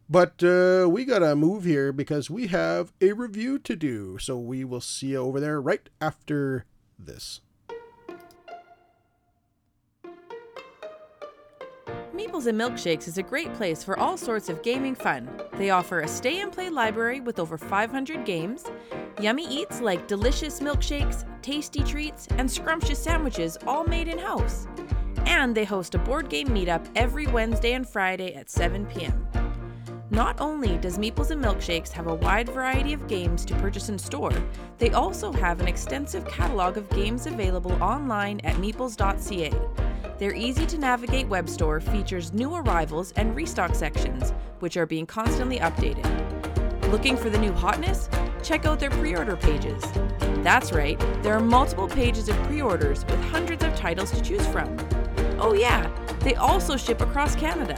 [0.08, 4.18] But uh, we gotta move here because we have a review to do.
[4.18, 6.64] So we will see you over there right after
[6.98, 7.40] this.
[12.30, 15.28] Meeples and Milkshakes is a great place for all sorts of gaming fun.
[15.54, 18.66] They offer a stay and play library with over 500 games,
[19.20, 24.68] yummy eats like delicious milkshakes, tasty treats, and scrumptious sandwiches all made in house.
[25.26, 29.26] And they host a board game meetup every Wednesday and Friday at 7 p.m.
[30.10, 33.98] Not only does Meeples and Milkshakes have a wide variety of games to purchase in
[33.98, 34.32] store,
[34.78, 39.52] they also have an extensive catalog of games available online at meeples.ca.
[40.20, 45.06] Their easy to navigate web store features new arrivals and restock sections, which are being
[45.06, 46.04] constantly updated.
[46.92, 48.10] Looking for the new hotness?
[48.42, 49.82] Check out their pre order pages.
[50.42, 54.46] That's right, there are multiple pages of pre orders with hundreds of titles to choose
[54.48, 54.76] from.
[55.40, 57.74] Oh, yeah, they also ship across Canada.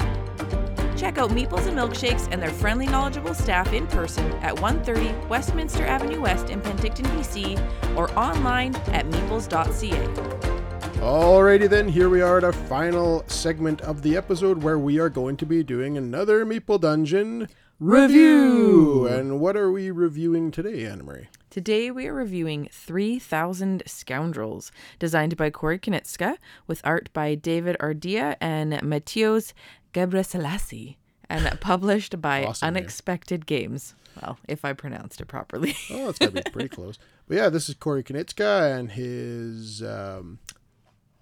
[0.96, 5.86] Check out Meeples and Milkshakes and their friendly, knowledgeable staff in person at 130 Westminster
[5.86, 10.61] Avenue West in Penticton, BC, or online at meeples.ca.
[11.02, 15.08] Alrighty then, here we are at our final segment of the episode where we are
[15.08, 17.48] going to be doing another Meeple Dungeon
[17.80, 19.08] Review.
[19.08, 21.26] And what are we reviewing today, Anna Marie?
[21.50, 26.36] Today we are reviewing 3000 Scoundrels, designed by Corey Konieczka,
[26.68, 29.54] with art by David Ardia and Matthios
[29.92, 32.76] Gebreselassie, and published by Awesome name.
[32.76, 33.96] Unexpected Games.
[34.20, 35.74] Well, if I pronounced it properly.
[35.90, 36.96] Oh, it's got to be pretty close.
[37.26, 40.38] But yeah, this is Corey Konieczka and his um,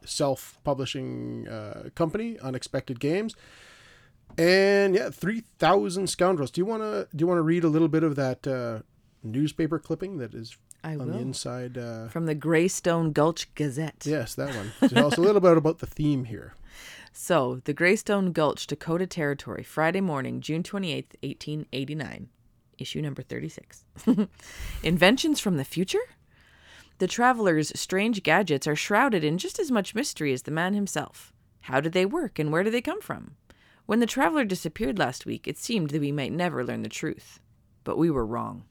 [0.05, 3.35] self-publishing uh, company, Unexpected Games.
[4.39, 6.51] And yeah, three thousand scoundrels.
[6.51, 8.81] Do you want to do you want to read a little bit of that uh,
[9.25, 11.77] newspaper clipping that is I on the inside?
[11.77, 14.05] Uh, From the Greystone Gulch Gazette.
[14.07, 14.91] yes, that one.
[14.91, 16.55] Tell us a little bit about the theme here.
[17.13, 22.29] So, the Greystone Gulch, Dakota Territory, Friday morning, June 28th, 1889.
[22.79, 23.85] Issue number 36.
[24.85, 25.99] Inventions from the future?
[27.01, 31.33] The traveler's strange gadgets are shrouded in just as much mystery as the man himself.
[31.63, 33.37] How did they work and where do they come from?
[33.87, 37.41] When the traveler disappeared last week, it seemed that we might never learn the truth.
[37.85, 38.65] But we were wrong.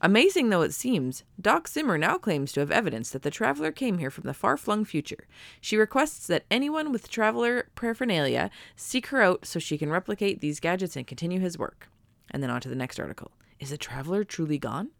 [0.00, 3.98] Amazing though it seems, Doc Zimmer now claims to have evidence that the traveler came
[3.98, 5.28] here from the far flung future.
[5.60, 10.58] She requests that anyone with traveler paraphernalia seek her out so she can replicate these
[10.58, 11.88] gadgets and continue his work.
[12.32, 13.30] And then on to the next article.
[13.60, 14.90] Is the traveler truly gone?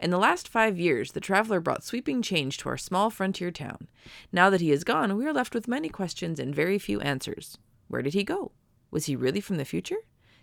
[0.00, 3.88] In the last five years, the traveler brought sweeping change to our small frontier town.
[4.32, 7.58] Now that he is gone, we are left with many questions and very few answers.
[7.88, 8.52] Where did he go?
[8.90, 9.98] Was he really from the future?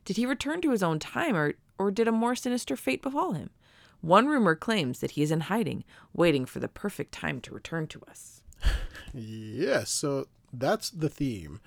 [0.06, 3.34] Did he return to his own time, or, or did a more sinister fate befall
[3.34, 3.52] him?
[4.02, 5.84] One rumor claims that he is in hiding,
[6.14, 8.42] waiting for the perfect time to return to us.
[9.14, 11.60] Yes, so that's the theme.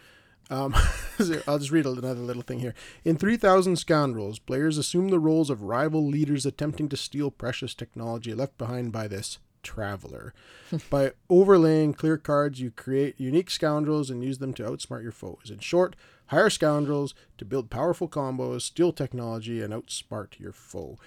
[0.50, 0.74] Um,
[1.46, 2.74] I'll just read another little thing here.
[3.04, 8.35] In 3000 Scoundrels, players assume the roles of rival leaders attempting to steal precious technology
[8.35, 10.35] left behind by this traveler.
[10.90, 15.50] by overlaying clear cards, you create unique scoundrels and use them to outsmart your foes.
[15.50, 20.98] In short, hire scoundrels to build powerful combos, steal technology, and outsmart your foe.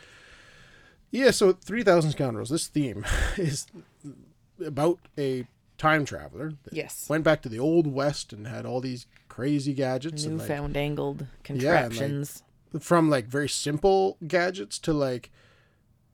[1.09, 3.05] Yeah, so 3000 Scoundrels, this theme
[3.37, 3.67] is
[4.63, 5.47] about a
[5.77, 7.07] time traveler Yes.
[7.09, 10.75] went back to the old west and had all these crazy gadgets and like, Newfound
[10.77, 12.43] angled Yeah, like, contraptions.
[12.79, 15.29] from like very simple gadgets to like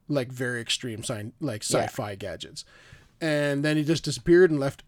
[0.09, 2.65] like very extreme sci- like sci-fi gadgets
[3.21, 4.83] and then he just disappeared and left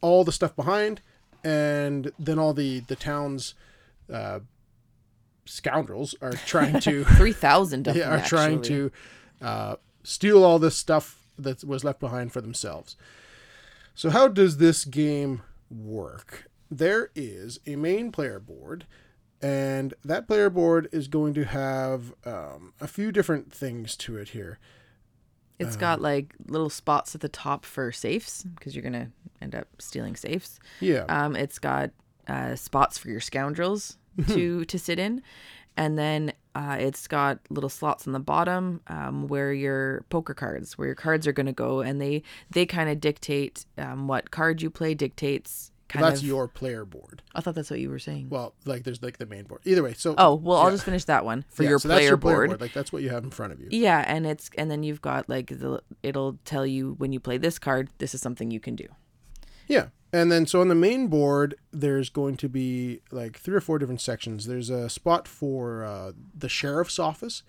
[0.00, 1.00] all the stuff behind
[1.42, 3.54] and then all the the town's
[4.12, 4.38] uh
[5.44, 8.92] scoundrels are trying to 3,000 of yeah, them, are trying to
[9.42, 12.96] uh, steal all this stuff that was left behind for themselves.
[14.00, 16.48] So, how does this game work?
[16.70, 18.86] There is a main player board,
[19.42, 24.30] and that player board is going to have um, a few different things to it
[24.30, 24.58] here.
[25.58, 29.10] It's uh, got like little spots at the top for safes because you're gonna
[29.42, 30.60] end up stealing safes.
[30.80, 31.90] Yeah, Um, it's got
[32.26, 35.22] uh, spots for your scoundrels to to sit in,
[35.76, 40.76] and then uh, it's got little slots on the bottom um, where your poker cards,
[40.76, 44.62] where your cards are gonna go, and they they kind of dictate um, what card
[44.62, 45.70] you play dictates.
[45.88, 46.26] Kind that's of.
[46.26, 47.20] your player board.
[47.34, 48.28] I thought that's what you were saying.
[48.30, 49.62] Well, like there's like the main board.
[49.64, 52.08] Either way, so oh well, I'll just finish that one for Yeah, your, so player
[52.08, 52.60] your board.
[52.60, 53.66] Like that's what you have in front of you.
[53.72, 57.38] Yeah, and it's and then you've got like the it'll tell you when you play
[57.38, 58.86] this card, this is something you can do.
[59.66, 59.86] Yeah.
[60.12, 63.78] And then so on the main board, there's going to be like three or four
[63.78, 64.46] different sections.
[64.46, 67.42] There's a spot for uh, the sheriff's office,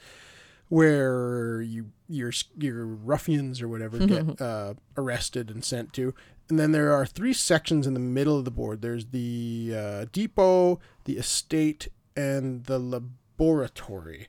[0.70, 6.14] where you your your ruffians or whatever get uh, arrested and sent to.
[6.50, 8.82] And then there are three sections in the middle of the board.
[8.82, 14.28] There's the uh, depot, the estate, and the laboratory.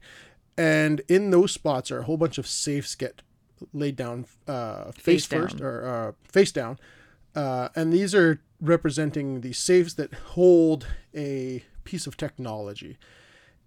[0.56, 3.22] And in those spots are a whole bunch of safes get
[3.72, 5.42] laid down uh, face, Face down.
[5.42, 6.78] first or uh, face down.
[7.34, 12.98] Uh, and these are representing the safes that hold a piece of technology.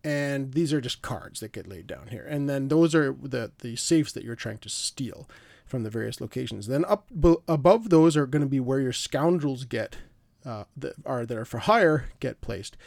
[0.03, 2.25] And these are just cards that get laid down here.
[2.29, 5.27] And then those are the, the safes that you're trying to steal
[5.65, 6.67] from the various locations.
[6.67, 9.97] Then up b- above those are going to be where your scoundrels get,
[10.45, 12.77] uh, that are that are for hire, get placed.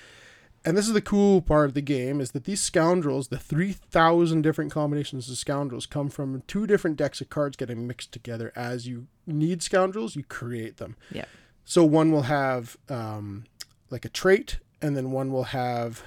[0.69, 4.43] And this is the cool part of the game is that these scoundrels, the 3,000
[4.43, 8.53] different combinations of scoundrels, come from two different decks of cards getting mixed together.
[8.55, 10.95] As you need scoundrels, you create them.
[11.11, 11.25] Yeah.
[11.65, 13.45] So one will have um,
[13.89, 16.03] like a trait, and then one will have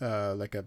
[0.00, 0.64] uh, like a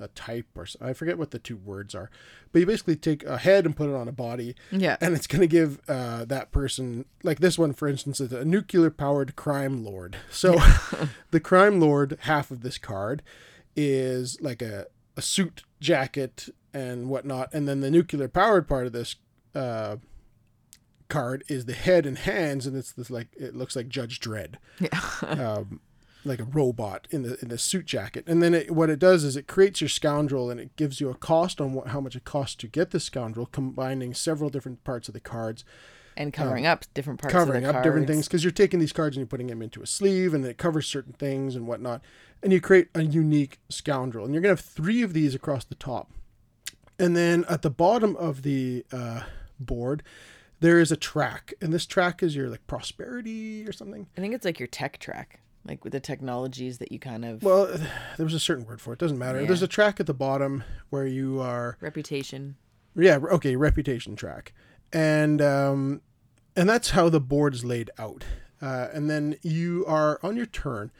[0.00, 2.10] a type or I forget what the two words are,
[2.52, 4.96] but you basically take a head and put it on a body, Yeah.
[5.00, 8.44] and it's going to give uh, that person like this one for instance is a
[8.44, 10.56] nuclear powered crime lord so
[11.30, 13.22] the crime lord half of this card
[13.74, 18.92] is like a, a suit jacket and whatnot and then the nuclear powered part of
[18.92, 19.16] this
[19.54, 19.96] uh,
[21.08, 24.56] card is the head and hands and it's this like it looks like judge dredd
[24.80, 25.00] Yeah.
[25.56, 25.80] um,
[26.26, 28.24] like a robot in the in the suit jacket.
[28.26, 31.08] And then it, what it does is it creates your scoundrel and it gives you
[31.08, 34.84] a cost on what, how much it costs to get the scoundrel, combining several different
[34.84, 35.64] parts of the cards,
[36.16, 38.16] and covering up different parts covering of the up different cards.
[38.16, 40.58] things because you're taking these cards and you're putting them into a sleeve and it
[40.58, 42.02] covers certain things and whatnot,
[42.42, 44.24] and you create a unique scoundrel.
[44.24, 46.10] And you're gonna have three of these across the top,
[46.98, 49.22] and then at the bottom of the uh,
[49.58, 50.02] board.
[50.58, 54.06] There is a track, and this track is your like prosperity or something.
[54.16, 57.42] I think it's like your tech track, like with the technologies that you kind of
[57.42, 57.66] Well,
[58.16, 58.98] there was a certain word for it.
[58.98, 59.40] Doesn't matter.
[59.40, 59.46] Yeah.
[59.46, 62.56] There's a track at the bottom where you are, reputation.
[62.94, 64.52] yeah, okay, reputation track,
[64.92, 66.00] and um,
[66.54, 68.24] and that's how the board is laid out.
[68.62, 70.90] Uh, and then you are on your turn.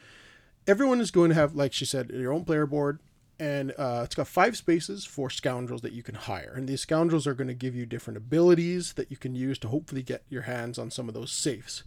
[0.67, 2.99] Everyone is going to have, like she said, your own player board,
[3.39, 6.53] and uh, it's got five spaces for scoundrels that you can hire.
[6.55, 9.69] And these scoundrels are going to give you different abilities that you can use to
[9.69, 11.83] hopefully get your hands on some of those safes.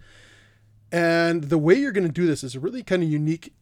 [0.92, 3.53] And the way you're going to do this is a really kind of unique,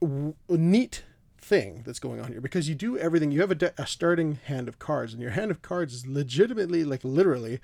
[0.00, 1.02] w- neat
[1.40, 3.30] thing that's going on here because you do everything.
[3.32, 6.06] You have a, de- a starting hand of cards, and your hand of cards is
[6.06, 7.60] legitimately, like literally,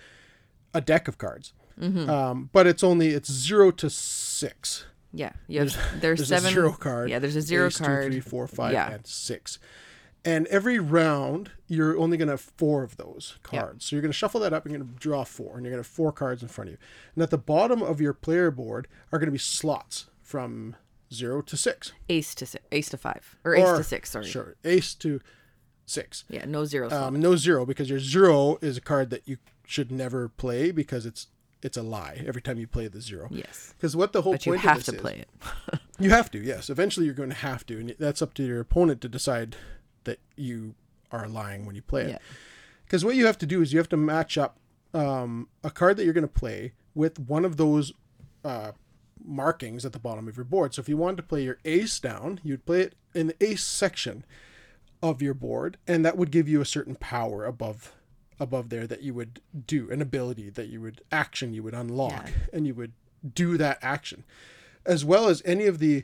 [0.75, 1.53] a deck of cards.
[1.81, 4.85] Um, but it's only it's zero to six.
[5.12, 7.11] Yeah, you have, there's, There's seven a zero card.
[7.11, 8.05] Yeah, there's a zero card.
[8.12, 8.92] Two, three, four, five, Yeah.
[8.92, 9.59] and six.
[10.24, 13.85] And every round, you're only going to have four of those cards.
[13.87, 14.64] So you're going to shuffle that up.
[14.64, 16.72] You're going to draw four, and you're going to have four cards in front of
[16.74, 16.78] you.
[17.14, 20.76] And at the bottom of your player board are going to be slots from
[21.12, 21.92] zero to six.
[22.08, 24.11] Ace to six, ace to five, or ace to six.
[24.12, 24.24] Sorry.
[24.26, 25.20] Sure, ace to
[25.87, 26.24] six.
[26.28, 26.88] Yeah, no zero.
[26.90, 31.04] Um, no zero because your zero is a card that you should never play because
[31.04, 31.26] it's
[31.62, 33.28] it's a lie every time you play the zero.
[33.30, 34.46] yes, Because what the whole point is.
[34.46, 35.28] but you have to is- play it.
[35.98, 36.68] You have to, yes.
[36.68, 39.54] Eventually, you're going to have to, and that's up to your opponent to decide
[40.05, 40.75] that you
[41.11, 42.21] are lying when you play it.
[42.85, 44.59] Because what you have to do is you have to match up
[44.95, 47.93] um, a card that you're going to play with one of those
[48.45, 48.73] uh,
[49.25, 50.75] markings at the bottom of your board.
[50.75, 53.62] So if you wanted to play your ace down, you'd play it in the ace
[53.65, 54.25] section
[55.03, 57.93] of your board, and that would give you a certain power above
[58.41, 62.25] above there that you would do an ability that you would action you would unlock
[62.27, 62.31] Yeah.
[62.53, 62.93] and you would
[63.35, 64.25] do that action
[64.85, 66.03] as well as any of the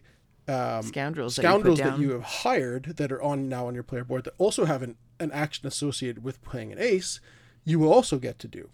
[0.48, 1.36] um, Scoundrels.
[1.36, 4.24] scoundrels that you, that you have hired that are on now on your player board
[4.24, 7.20] that also have an, an action associated with playing an ace
[7.64, 8.70] you will also get to do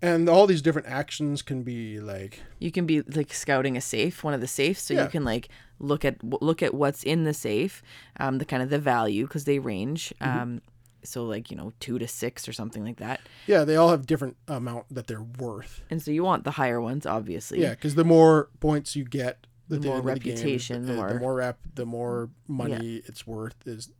[0.00, 4.22] and all these different actions can be like You can be like scouting a safe,
[4.22, 5.02] one of the safes, so Yeah.
[5.04, 5.48] you can like
[5.80, 7.82] look at look at what's in the safe,
[8.20, 10.14] um, the kind of the value because they range.
[10.20, 10.38] Mm-hmm.
[10.38, 10.62] Um,
[11.02, 14.06] so like you know two to six or something like that, yeah they all have
[14.06, 17.60] different amount that they're worth and so you want the higher ones, obviously.
[17.60, 20.82] yeah because the more points you get The the, more end of the game, reputation,
[20.86, 23.90] the the, more- the more rep the more money it's worth is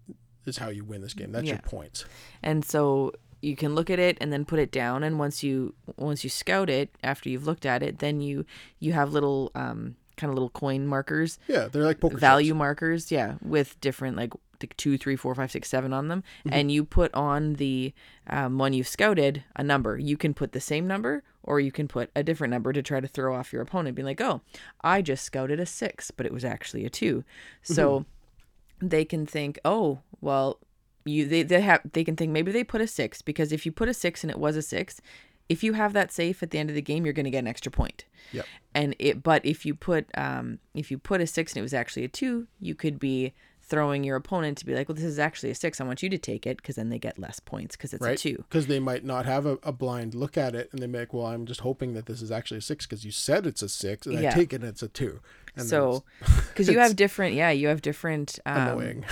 [0.46, 1.32] is how you win this game.
[1.32, 2.04] That's your points.
[2.42, 5.04] And so you can look at it and then put it down.
[5.04, 8.44] And once you once you scout it after you've looked at it then you
[8.80, 11.38] you have little um kind of little coin markers.
[11.46, 12.58] Yeah they're like value chips.
[12.58, 16.22] markers yeah with different like like two three four five six seven on them.
[16.40, 16.48] Mm-hmm.
[16.52, 17.92] and you put on the
[18.26, 19.96] um, one you've scouted a number.
[19.98, 23.00] You can put the same number or you can put a different number to try
[23.00, 24.40] to throw off your opponent being like oh
[24.82, 27.24] i just scouted a six but it was actually a two
[27.62, 28.88] so Mm-hmm.
[28.88, 30.58] they can think oh well
[31.04, 33.72] you they, they have they can think maybe they put a six because if you
[33.72, 35.00] put a six and it was a six
[35.48, 37.38] if you have that safe at the end of the game you're going to get
[37.38, 38.44] an extra point Yep.
[38.74, 41.72] and it but if you put um if you put a six and it was
[41.74, 43.32] actually a two you could be
[43.68, 46.08] throwing your opponent to be like well this is actually a six i want you
[46.08, 48.78] to take it because then they get less points because it's a two because they
[48.80, 51.60] might not have a, a blind look at it and they make well i'm just
[51.60, 54.30] hoping that this is actually a six because you said it's a six and Yeah.
[54.30, 55.20] i take it and it's a two
[55.56, 56.04] and so
[56.48, 59.02] because you have different yeah you have different um,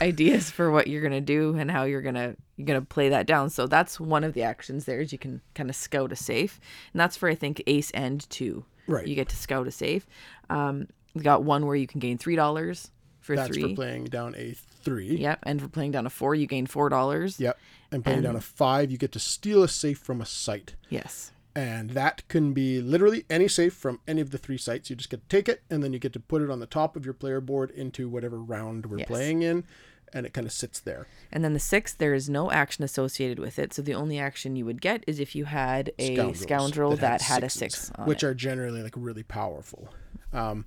[0.00, 3.50] ideas for what you're gonna do and how you're gonna you're gonna play that down.
[3.50, 6.58] So that's one of the actions there is you can kind of scout a safe,
[6.92, 8.64] and that's for I think ace and two.
[8.86, 9.06] Right.
[9.06, 10.06] You get to scout a safe.
[10.48, 12.90] Um, we got one where you can gain three dollars
[13.26, 13.62] for that's three.
[13.62, 16.88] for playing down a three Yep, and for playing down a four, you gain four
[16.88, 17.38] dollars.
[17.40, 17.58] yep
[17.92, 21.32] and playing down a five you get to steal a safe from a site Yes.
[21.54, 25.10] and that can be literally any safe from any of the three sites you just
[25.10, 27.04] get to take it and then you get to put it on the top of
[27.04, 29.08] your player board into whatever round we're Yes.
[29.08, 29.64] playing in
[30.12, 33.38] and it kind of sits there And then the six, there is no action associated
[33.40, 33.74] with it.
[33.74, 37.22] So the only action you would get is if you had a Scoundrels scoundrel that,
[37.22, 38.26] had, a sixes, six on which it.
[38.28, 39.88] are generally like really powerful.
[40.32, 40.64] Um,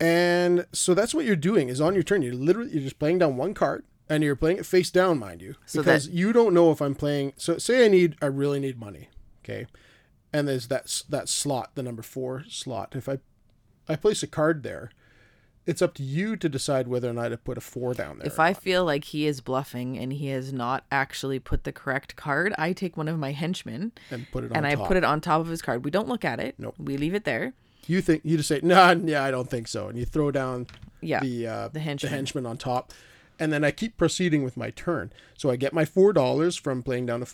[0.00, 2.22] and so that's what you're doing is on your turn.
[2.22, 5.40] You're literally you're just playing down one card, and you're playing it face down, mind
[5.42, 7.32] you, So because that- you don't know if I'm playing.
[7.36, 9.08] So say I need, I really need money,
[9.44, 9.66] okay,
[10.32, 12.94] and there's that that slot, the number four slot.
[12.96, 13.18] If I
[13.88, 14.90] I place a card there,
[15.66, 18.26] it's up to you to decide whether or not to put a four down there.
[18.26, 18.62] If I not.
[18.62, 22.72] feel like he is bluffing and he has not actually put the correct card, I
[22.72, 24.88] take one of my henchmen and put it on and I top.
[24.88, 25.84] put it on top of his card.
[25.84, 26.54] We don't look at it.
[26.58, 26.74] Nope.
[26.78, 27.54] We leave it there.
[27.88, 30.66] You think you just say, nah, yeah, I don't think so, and you throw down
[31.00, 31.20] Yeah.
[31.20, 32.12] the uh, The henchman.
[32.12, 32.92] henchman on top,
[33.38, 35.12] and then I keep proceeding with my turn.
[35.36, 37.24] So I get my four dollars from playing down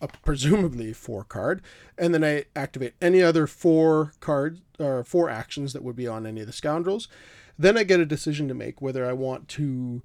[0.00, 1.62] a presumably four card,
[1.96, 6.26] and then I activate any other four cards or four actions that would be on
[6.26, 7.08] any of the scoundrels.
[7.58, 10.02] Then I get a decision to make whether I want to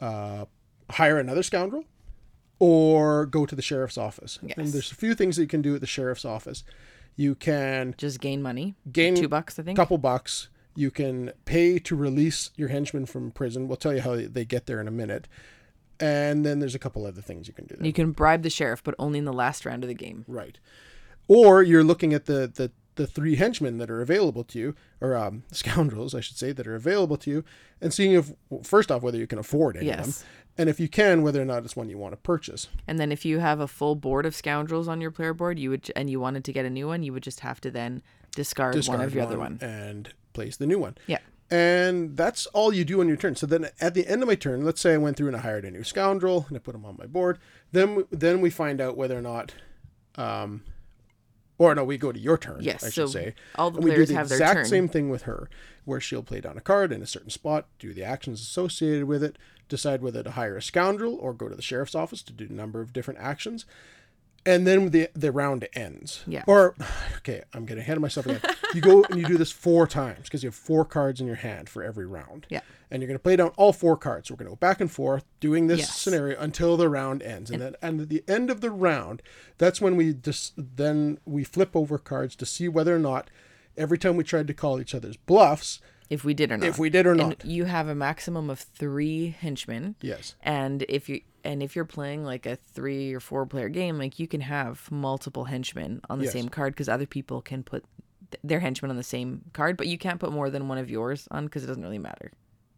[0.00, 0.46] uh,
[0.90, 1.84] hire another scoundrel
[2.58, 4.38] or go to the sheriff's office.
[4.56, 6.64] And there's a few things that you can do at the sheriff's office.
[7.18, 8.76] You can Just gain money.
[8.92, 9.76] gain Two bucks, I think.
[9.76, 10.48] couple bucks.
[10.76, 13.66] You can pay to release your henchmen from prison.
[13.66, 15.26] We'll tell you how they get there in a minute.
[15.98, 17.74] And then there's a couple other things you can do.
[17.74, 17.84] There.
[17.84, 20.24] You can bribe the sheriff, but only in the last round of the game.
[20.28, 20.60] Right.
[21.26, 25.16] Or you're looking at the, the, the three henchmen that are available to you, or
[25.16, 27.44] um, scoundrels, I should say, that are available to you,
[27.80, 30.14] and seeing if, first off, whether you can afford any of them,
[30.58, 32.66] and if you can, whether or not it's one you want to purchase.
[32.86, 35.70] And then if you have a full board of scoundrels on your player board, you
[35.70, 38.02] would and you wanted to get a new one, you would just have to then
[38.34, 39.58] discard, Discard one of your other one.
[39.62, 40.96] and place the new one.
[41.06, 41.18] Yeah.
[41.50, 43.34] And that's all you do on your turn.
[43.34, 45.40] So then at the end of my turn, let's say I went through and I
[45.40, 47.38] hired a new scoundrel and I put him on my board.
[47.72, 49.54] Then then we find out whether or not
[50.16, 50.62] um
[51.56, 53.34] or no, we go to your turn, Yes, I should so say.
[53.56, 55.50] all the And we do the have their exact same thing with her,
[55.84, 59.24] where she'll play down a card in a certain spot, do the actions associated with
[59.24, 59.36] it,
[59.68, 62.52] decide whether to hire a scoundrel or go to the sheriff's office to do a
[62.52, 63.64] number of different actions.
[64.46, 66.22] And then the the round ends.
[66.26, 66.44] Yeah.
[66.46, 66.74] Or
[67.18, 68.40] okay, I'm getting ahead of myself again.
[68.74, 71.36] You go and you do this four times because you have four cards in your
[71.36, 72.46] hand for every round.
[72.48, 72.60] Yeah.
[72.90, 74.28] And you're going to play down all four cards.
[74.28, 75.98] So we're going to go back and forth doing this Yes.
[76.00, 77.50] scenario until the round ends.
[77.50, 79.20] And then and at the end of the round,
[79.58, 83.28] that's when we just then we flip over cards to see whether or not
[83.76, 85.80] every time we tried to call each other's bluffs,
[86.10, 86.66] If we did or not.
[86.68, 87.44] if we did or and not.
[87.44, 89.94] you have a maximum of three henchmen.
[90.00, 90.34] Yes.
[90.42, 94.18] And if you and if you're playing like a three or four player game, like
[94.18, 96.32] you can have multiple henchmen on the Yes.
[96.32, 97.84] same card because other people can put
[98.30, 100.90] th- their henchmen on the same card, but you can't put more than one of
[100.90, 102.32] yours on because it doesn't really matter.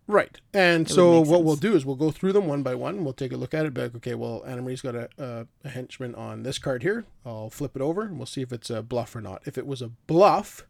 [0.07, 0.41] Right.
[0.53, 3.05] And would so what we'll do is we'll go through them one by one.
[3.05, 3.73] We'll take a look at it.
[3.75, 7.05] Be like, okay, well, Anna Marie's got a, a, a henchman on this card here.
[7.25, 9.43] I'll flip it over and we'll see if it's a bluff or not.
[9.47, 10.67] If it was a bluff,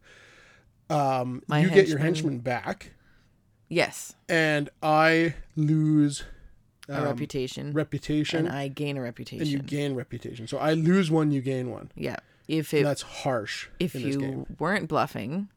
[0.91, 2.93] um, you get your henchman- henchman back,
[3.69, 6.25] Yes, and I lose
[6.89, 9.43] a um, reputation, reputation, and I gain a reputation.
[9.43, 10.47] and you gain reputation.
[10.49, 11.93] So I lose one, you gain one.
[11.95, 12.17] yeah,
[12.49, 15.49] if it that's harsh if you weren't bluffing,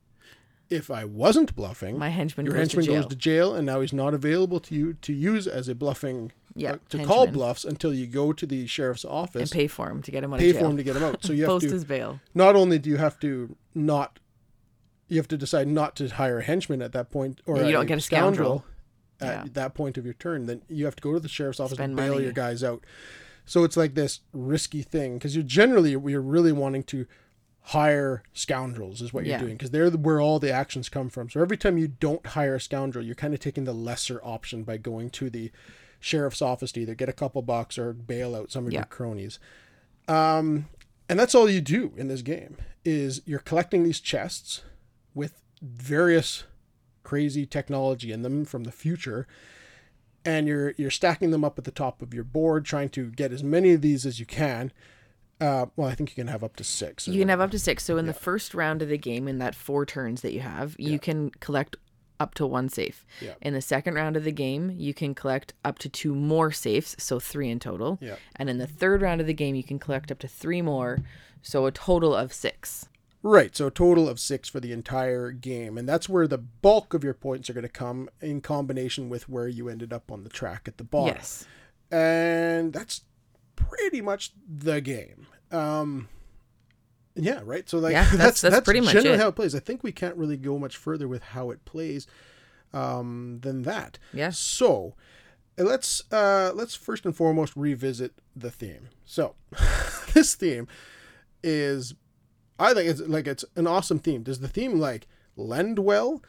[0.69, 3.01] If I wasn't bluffing, my henchman your goes henchman to jail.
[3.01, 6.31] goes to jail, and now he's not available to you to use as a bluffing.
[6.55, 9.89] Yeah, uh, to call bluffs until you go to the sheriff's office and pay for
[9.89, 11.23] him to get him out pay of for him to get him out.
[11.23, 12.19] So you have Post to his bail.
[12.35, 14.19] not only do you have to not
[15.07, 17.85] you have to decide not to hire a henchman at that point or you don't
[17.85, 18.65] get a scoundrel.
[19.21, 19.51] at Yeah.
[19.53, 20.47] that point of your turn.
[20.47, 22.23] Then you have to go to the sheriff's office Spend and bail money.
[22.23, 22.83] your guys out.
[23.45, 27.05] So it's like this risky thing because you're generally you're really wanting to
[27.67, 29.39] hire scoundrels is what you're Yeah.
[29.39, 31.29] doing because they're where all the actions come from.
[31.29, 34.63] So every time you don't hire a scoundrel, you're kind of taking the lesser option
[34.63, 35.51] by going to the
[36.01, 38.79] sheriff's office to either get a couple bucks or bail out some of Yeah.
[38.79, 39.39] your cronies.
[40.09, 40.67] Um,
[41.07, 44.63] and that's all you do in this game is you're collecting these chests
[45.13, 46.43] with various
[47.03, 49.27] crazy technology in them from the future
[50.25, 53.31] and you're you're stacking them up at the top of your board trying to get
[53.31, 54.71] as many of these as you can
[55.41, 57.59] uh, well i think you can have up to six You can have up to
[57.59, 57.83] six.
[57.83, 60.75] So in the first round of the game, in that four turns that you have,
[60.79, 61.75] you can collect
[62.19, 63.05] up to one safe.
[63.19, 63.33] Yeah.
[63.41, 66.95] In the second round of the game, you can collect up to two more safes,
[66.97, 67.97] so three in total.
[68.01, 68.15] Yeah.
[68.37, 70.99] And in the third round of the game, you can collect up to three more,
[71.41, 72.87] so a total of six.
[73.25, 76.93] Right, so a total of six for the entire game, and that's where the bulk
[76.93, 80.23] of your points are going to come in combination with where you ended up on
[80.23, 81.15] the track at the bottom.
[81.15, 81.45] Yes.
[81.89, 83.01] and that's
[83.55, 85.27] pretty much the game.
[85.51, 86.09] Um,
[87.15, 87.69] yeah, right.
[87.69, 89.21] So like Yeah, that's- that's pretty much generally it.
[89.21, 89.55] how it plays.
[89.55, 92.07] I think we can't really go much further with how it plays
[92.73, 93.99] um, than that.
[94.11, 94.31] Yeah.
[94.31, 94.95] So
[95.57, 98.89] let's uh, let's first and foremost revisit the theme.
[99.05, 99.35] So
[100.13, 100.67] this theme
[101.43, 101.93] is,
[102.59, 104.23] I think it's like it's an awesome theme.
[104.23, 106.21] Does the theme like lend well?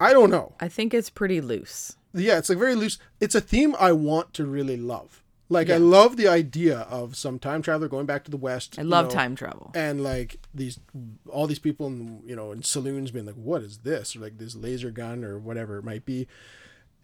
[0.00, 1.96] I don't know I think it's pretty loose.
[2.12, 2.98] yeah, it's like very loose.
[3.20, 5.22] It's a theme I want to really love.
[5.48, 8.78] Like I love the idea of some time traveler going back to the west.
[8.78, 9.70] I you love know, time travel.
[9.74, 10.80] and like these
[11.28, 14.38] all these people in you know in saloons being like, "What is this?" or like
[14.38, 16.26] this laser gun or whatever it might be.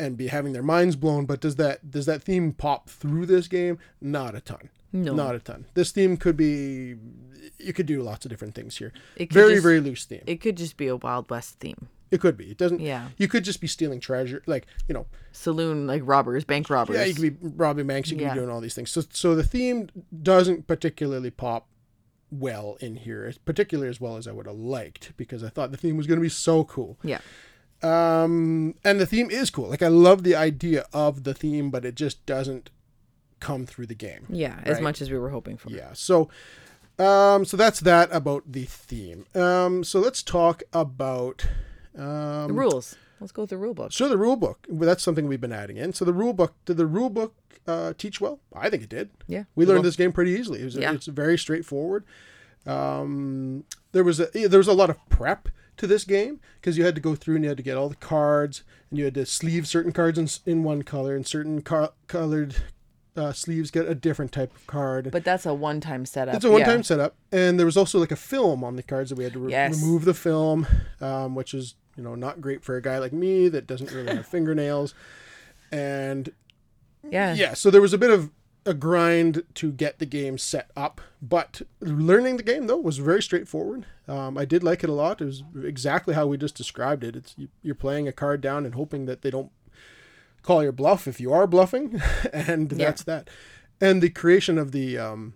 [0.01, 1.26] and be having their minds blown.
[1.26, 3.78] But does that does that theme pop through this game?
[4.01, 4.70] Not a ton.
[4.93, 5.14] No.
[5.14, 5.66] Not a ton.
[5.74, 6.97] This theme could be.
[7.59, 8.93] You could do lots of different things here.
[9.16, 10.22] It could Very just- very loose theme.
[10.26, 11.89] It, could just be a Wild West theme.
[12.11, 12.51] It could be.
[12.51, 12.80] It doesn't.
[12.80, 13.09] Yeah.
[13.18, 15.07] You could just be stealing treasure, like you know.
[15.32, 16.97] Saloon like robbers, bank robbers.
[16.97, 18.11] Yeah, you could be robbing banks.
[18.11, 18.32] You could Yeah.
[18.34, 18.91] be doing all these things.
[18.91, 19.91] So so the theme
[20.22, 21.68] doesn't particularly pop
[22.30, 25.70] well in here, as particularly as well as I would have liked, because I thought
[25.70, 26.99] the theme was going to be so cool.
[27.03, 27.20] yeah.
[27.82, 29.68] Um, and the theme is cool.
[29.68, 32.70] Like I love the idea of the theme, but it just doesn't
[33.41, 34.26] come through the game.
[34.28, 35.70] Yeah, as much as we were hoping for.
[35.70, 35.93] Yeah.
[35.95, 36.28] So,
[36.99, 39.26] um, so that's that about the theme.
[39.34, 41.47] Um, so let's talk about
[41.95, 42.57] The um.
[42.59, 42.97] rules.
[43.20, 43.93] Let's go with the rule book.
[43.93, 44.64] So the rule book.
[44.68, 45.93] Well, that's something we've been adding in.
[45.93, 46.55] So the rule book.
[46.66, 47.34] Did the rule book
[47.66, 48.39] uh, teach well?
[48.55, 49.11] I think it did.
[49.26, 49.45] Yeah.
[49.57, 50.61] We learned Well, this game pretty easily.
[50.61, 50.93] It was Yeah.
[50.93, 52.05] it's very straightforward.
[52.66, 56.84] Um, there was a there was a lot of prep to this game because you
[56.84, 59.14] had to go through and you had to get all the cards and you had
[59.14, 62.57] to sleeve certain cards in, in one color and certain car- colored
[63.18, 65.10] uh, sleeves get a different type of card.
[65.10, 66.34] But that's a one-time setup.
[66.36, 66.82] It's a one-time yeah.
[66.82, 69.40] setup, and there was also like a film on the cards that we had to
[69.40, 69.80] re- Yes.
[69.80, 70.66] remove the film,
[71.00, 74.14] um, which is you know not great for a guy like me that doesn't really
[74.14, 74.94] have fingernails.
[75.72, 76.30] And
[77.08, 77.34] Yeah.
[77.34, 78.30] yeah, so there was a bit of
[78.66, 83.22] a grind to get the game set up, but learning the game though was very
[83.22, 83.86] straightforward.
[84.06, 85.20] Um, I did like it a lot.
[85.20, 87.16] It was exactly how we just described it.
[87.16, 89.50] It's you, you're playing a card down and hoping that they don't
[90.43, 92.01] call your bluff if you are bluffing,
[92.32, 92.86] and Yeah.
[92.86, 93.28] that's that.
[93.80, 95.34] And the creation of the um,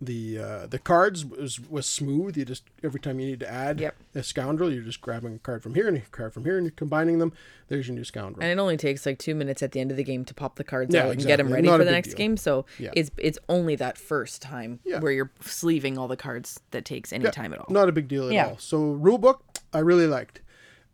[0.00, 2.36] the uh, the cards was was smooth.
[2.36, 3.96] You just every time you need to add Yep.
[4.16, 6.64] a scoundrel, you're just grabbing a card from here and a card from here, and
[6.66, 7.32] you're combining them.
[7.68, 8.42] There's your new scoundrel.
[8.42, 10.56] And it only takes like two minutes at the end of the game to pop
[10.56, 12.16] the cards Yeah, out and get them ready Not for the next deal.
[12.16, 12.36] game.
[12.36, 12.90] So Yeah.
[12.94, 14.98] it's it's only that first time Yeah.
[14.98, 17.66] where you're sleeving all the cards that takes any time at all.
[17.70, 18.58] Not a big deal at all.
[18.58, 20.40] So rule book, I really liked.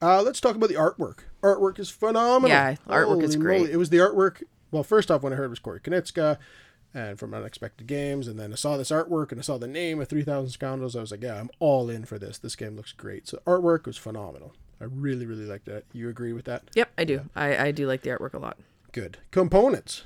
[0.02, 1.20] Uh, let's talk about the artwork.
[1.42, 2.48] Artwork is phenomenal.
[2.50, 3.60] Yeah, artwork is great.
[3.60, 3.72] moly.
[3.72, 4.42] It was the artwork.
[4.70, 6.38] Well, first off, when I heard it was Corey Konieczka
[6.92, 10.00] and from Unexpected Games, and then I saw this artwork and I saw the name
[10.00, 12.38] of 3,000 Scoundrels, I was like, yeah, I'm all in for this.
[12.38, 13.28] This game looks great.
[13.28, 14.54] So artwork was phenomenal.
[14.80, 15.84] I really, really liked that.
[15.92, 16.64] You agree with that?
[16.74, 17.22] Yep, I do.
[17.34, 18.58] I, I do like the artwork a lot.
[18.92, 19.18] Good.
[19.30, 20.04] Components,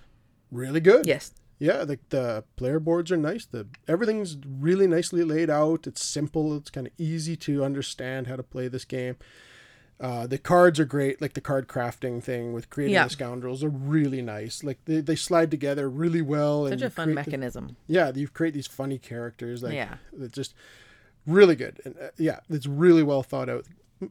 [0.51, 1.07] really good.
[1.07, 1.33] Yes.
[1.59, 3.45] Yeah, the, the player boards are nice.
[3.45, 5.87] The everything's really nicely laid out.
[5.87, 6.57] It's simple.
[6.57, 9.17] It's kind of easy to understand how to play this game.
[10.03, 13.05] Uh, the cards are great, like the card crafting thing with creating Yeah.
[13.05, 14.65] the scoundrels are really nice.
[14.65, 16.67] Like they, they slide together really well.
[16.69, 17.77] Such a fun create the- mechanism.
[17.87, 19.63] yeah, you create these funny characters.
[19.63, 19.99] Like Yeah.
[20.21, 20.55] it's just
[21.25, 21.81] really good.
[21.85, 23.65] And uh, yeah, it's really well thought out.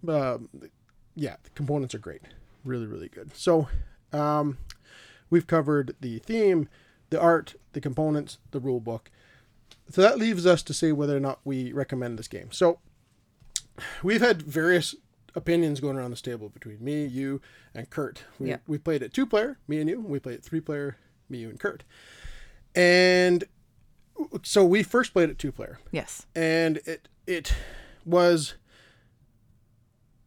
[0.08, 0.48] Um,
[1.14, 2.22] yeah, the components are great.
[2.64, 3.36] Really, really good.
[3.36, 3.68] So,
[4.14, 4.60] um,
[5.30, 6.70] we've covered the theme,
[7.10, 9.12] the art, the components, the rule book.
[9.90, 12.50] So that leaves us to say whether or not we recommend this game.
[12.54, 12.80] So,
[14.04, 14.96] we've had various
[15.36, 17.42] opinions going around this table between me, you,
[17.74, 18.24] and Kurt.
[18.40, 18.58] We, Yeah.
[18.68, 20.00] we played it two player, me and you.
[20.02, 20.98] We played it three player,
[21.30, 21.84] me, you, and Kurt.
[22.76, 23.44] And
[24.44, 26.26] so we first played it two player, Yes.
[26.36, 27.54] and it it
[28.06, 28.56] was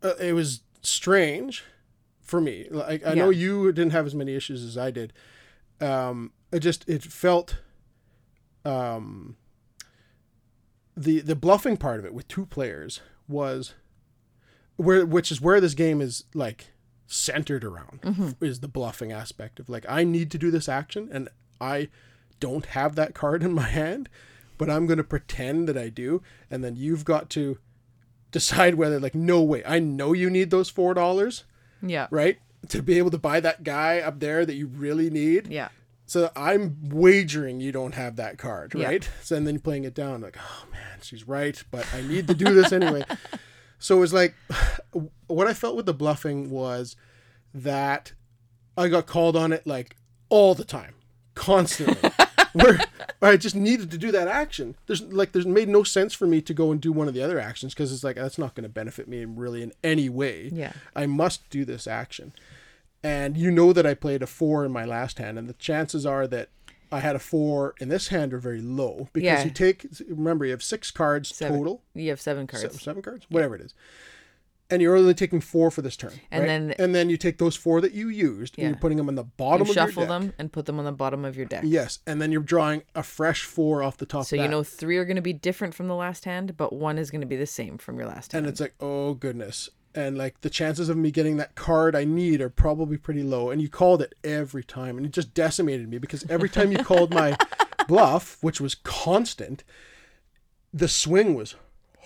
[0.03, 1.65] uh, it was strange
[2.23, 2.67] for me.
[2.71, 5.13] Like I know you didn't have as many issues as I did.
[5.81, 7.59] Um, it just it felt
[8.65, 9.37] um
[10.97, 13.75] the the bluffing part of it with two players was
[14.77, 16.67] where which is where this game is like
[17.07, 18.45] centered around mm-hmm.
[18.45, 21.29] is the bluffing aspect of like I need to do this action and
[21.61, 21.89] I
[22.41, 24.09] don't have that card in my hand
[24.59, 27.59] but I'm going to pretend that I do and then you've got to
[28.33, 31.45] decide whether like no way I know you need those four dollars
[31.83, 32.09] Yeah.
[32.11, 32.39] right
[32.71, 35.69] to be able to buy that guy up there that you really need Yeah.
[36.07, 38.87] so I'm wagering you don't have that card, Yeah.
[38.87, 39.09] right?
[39.23, 42.27] So and then you're playing it down like, oh man, she's right, but I need
[42.29, 43.05] to do this anyway.
[43.85, 44.35] so it was like,
[45.27, 46.97] what I felt with the bluffing was
[47.53, 48.15] that
[48.79, 49.97] I got called on it like
[50.31, 50.95] all the time,
[51.35, 52.11] constantly.
[52.55, 52.81] where,
[53.19, 54.75] where I just needed to do that action.
[54.87, 57.23] There's like there's made no sense for me to go and do one of the
[57.23, 60.49] other actions because it's like that's not going to benefit me really in any way.
[60.51, 60.73] Yeah.
[60.97, 62.33] I must do this action.
[63.03, 66.07] And you know that I played a four in my last hand, and the chances
[66.07, 66.49] are that
[66.95, 69.45] I had a four in this hand are very low because Yeah.
[69.45, 71.59] you take remember you have six cards Seven.
[71.59, 72.63] total, You have seven cards.
[72.63, 73.75] seven, seven cards, whatever it is,
[74.71, 76.13] and you're only taking four for this turn.
[76.31, 76.47] And right?
[76.47, 79.15] then- and then you take those four that you used, and you're putting them on
[79.15, 80.09] the bottom You of your shuffle deck.
[80.09, 81.65] them and put them on the bottom of your deck.
[81.67, 84.25] Yes, and then you're drawing a fresh four off the top.
[84.27, 86.97] So you know three are going to be different from the last hand, but one
[86.99, 88.47] is going to be the same from your last hand.
[88.47, 92.05] and it's like oh goodness and like the chances of me getting that card i
[92.05, 95.89] need are probably pretty low and you called it every time and it just decimated
[95.89, 97.37] me because every time you called my
[97.89, 99.63] bluff which was constant
[100.73, 101.55] the swing was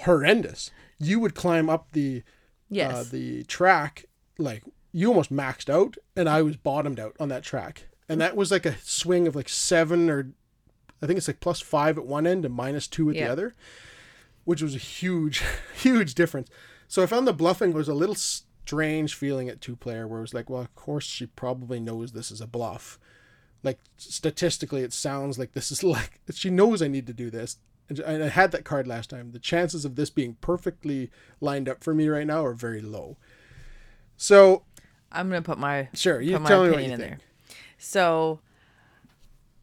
[0.05, 2.23] horrendous you would climb up the
[2.69, 2.95] yes.
[2.95, 4.05] uh, the track
[4.39, 4.63] like
[4.93, 8.51] you almost maxed out, and I was bottomed out on that track, and that was
[8.51, 10.31] like a swing of like seven or,
[11.03, 13.27] I think it's like plus five at one end and minus two at Yeah.
[13.27, 13.55] the other,
[14.45, 15.43] which was a huge,
[15.75, 16.49] huge difference.
[16.89, 20.23] So I found the bluffing was a little strange feeling at two player, where it
[20.23, 22.99] was like, well, of course she probably knows this is a bluff.
[23.63, 27.59] Like statistically, it sounds like this is like she knows I need to do this.
[27.91, 29.33] And I had that card last time.
[29.33, 31.11] The chances of this being perfectly
[31.41, 33.17] lined up for me right now are very low.
[34.19, 34.65] So
[35.11, 37.01] I'm gonna put my sure, you put my tell me what you in think.
[37.01, 37.19] there.
[37.79, 38.41] So,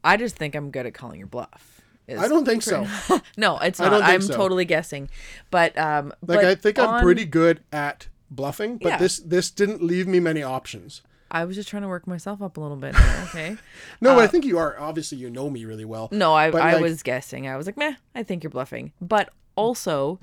[0.04, 1.75] I just think I'm good at calling your bluff.
[2.10, 2.86] I don't think so.
[3.38, 3.92] No, it's I not.
[4.02, 4.36] think I'm so.
[4.36, 5.10] totally guessing.
[5.52, 8.98] But um Like but I think I'm pretty good at bluffing, but Yeah.
[8.98, 11.02] this this didn't leave me many options.
[11.32, 12.96] I was just trying to work myself up a little bit.
[13.26, 13.58] Okay.
[14.02, 14.80] No, but I think you are.
[14.80, 16.06] Obviously, you know me really well.
[16.12, 17.48] Uh, No, I I like- was guessing.
[17.48, 18.94] I was like, meh, I think you're bluffing.
[19.02, 20.20] But also,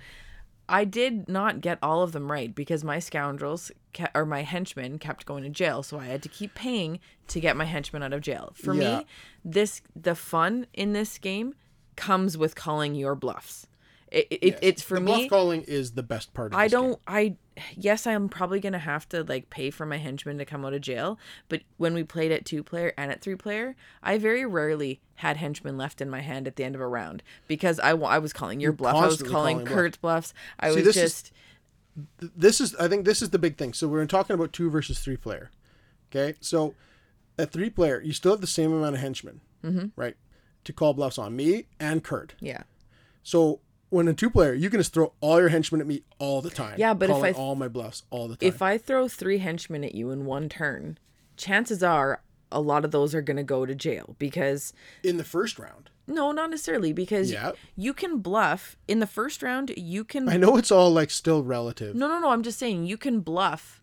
[0.68, 4.99] I did not get all of them right because my scoundrels ke- or my henchmen
[4.99, 8.12] kept going to jail, so I had to keep paying to get my henchmen out
[8.12, 8.53] of jail.
[8.55, 8.99] For Yeah.
[9.01, 9.07] me,
[9.45, 11.55] this the fun in this game
[11.97, 13.66] comes with calling your bluffs.
[14.11, 14.59] It, it, Yes.
[14.62, 15.07] It's for the me.
[15.07, 16.53] bluff calling is the best part.
[16.53, 17.01] of I don't.
[17.07, 17.36] I
[17.74, 20.82] yes, I'm probably gonna have to like pay for my henchman to come out of
[20.82, 21.18] jail.
[21.49, 25.38] But when we played at two player and at three player, I very rarely had
[25.38, 28.34] henchmen left in my hand at the end of a round because I, I was
[28.34, 29.66] calling your bluff, I was calling calling.
[29.66, 30.34] Kurt's bluffs.
[30.61, 31.32] I See, was this is- just
[32.20, 33.72] this is I think this is the big thing.
[33.72, 35.51] So we're talking about two versus three player.
[36.11, 36.74] Okay, so
[37.38, 39.86] at three player, you still have the same amount of henchmen, mm-hmm.
[39.97, 40.16] right?
[40.64, 42.34] To call bluffs on me and Kurt.
[42.40, 42.62] yeah.
[43.24, 43.60] So
[43.90, 46.50] when a two player, you can just throw all your henchmen at me all the
[46.50, 46.76] time.
[46.78, 48.46] Yeah, but if I- all my bluffs all the time.
[48.48, 50.98] If I throw three henchmen at you in one turn,
[51.36, 55.58] chances are a lot of those are gonna go to jail because in the first
[55.58, 57.52] round, no, not necessarily because Yeah.
[57.76, 59.72] you can bluff in the first round.
[59.76, 61.94] You can I know it's all like still relative.
[61.96, 62.30] No, no, no.
[62.30, 63.82] I'm just saying you can bluff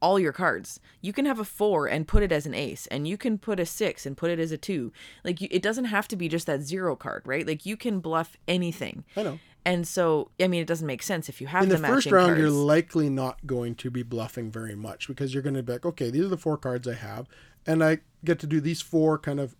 [0.00, 0.80] all your cards.
[1.00, 3.60] You can have a four and put it as an ace, and you can put
[3.60, 4.92] a six and put it as a two.
[5.24, 7.46] Like you, it doesn't have to be just that zero card, right?
[7.46, 9.04] Like you can bluff anything.
[9.16, 9.38] I know.
[9.64, 12.10] And so, I mean, it doesn't make sense if you have In the the first
[12.10, 12.40] round, cards.
[12.40, 15.84] you're likely not going to be bluffing very much because you're going to be like,
[15.84, 17.28] okay, these are the four cards I have,
[17.66, 19.56] and I get to do these four kind of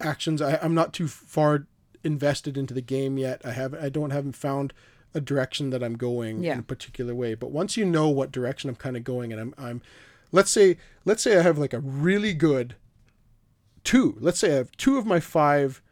[0.00, 0.40] actions.
[0.40, 1.66] I, I'm not too far
[2.04, 3.42] invested into the game yet.
[3.44, 4.72] I have I don't haven't found
[5.14, 6.54] a direction that I'm going Yeah.
[6.54, 7.34] in a particular way.
[7.34, 9.82] But once you know what direction I'm kind of going, and I'm I'm,
[10.32, 12.76] let's say let's say I have like a really good
[13.84, 14.16] two.
[14.20, 15.82] Let's say I have two of my five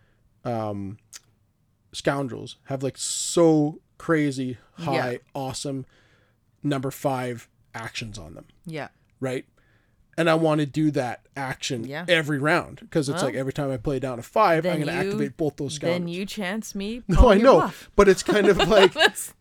[0.44, 0.96] um,
[1.92, 5.18] scoundrels have like so crazy high, Yeah.
[5.34, 5.86] awesome
[6.62, 8.88] number five actions on them, yeah.
[9.20, 9.44] right?
[10.18, 12.04] And I want to do that action Yeah.
[12.08, 14.86] every round because it's Well, like every time I play down a five, I'm going
[14.86, 16.00] to activate both those scoundrels.
[16.00, 17.02] Then you chance me.
[17.08, 17.90] no, I know, bluff.
[17.96, 18.92] but it's kind of like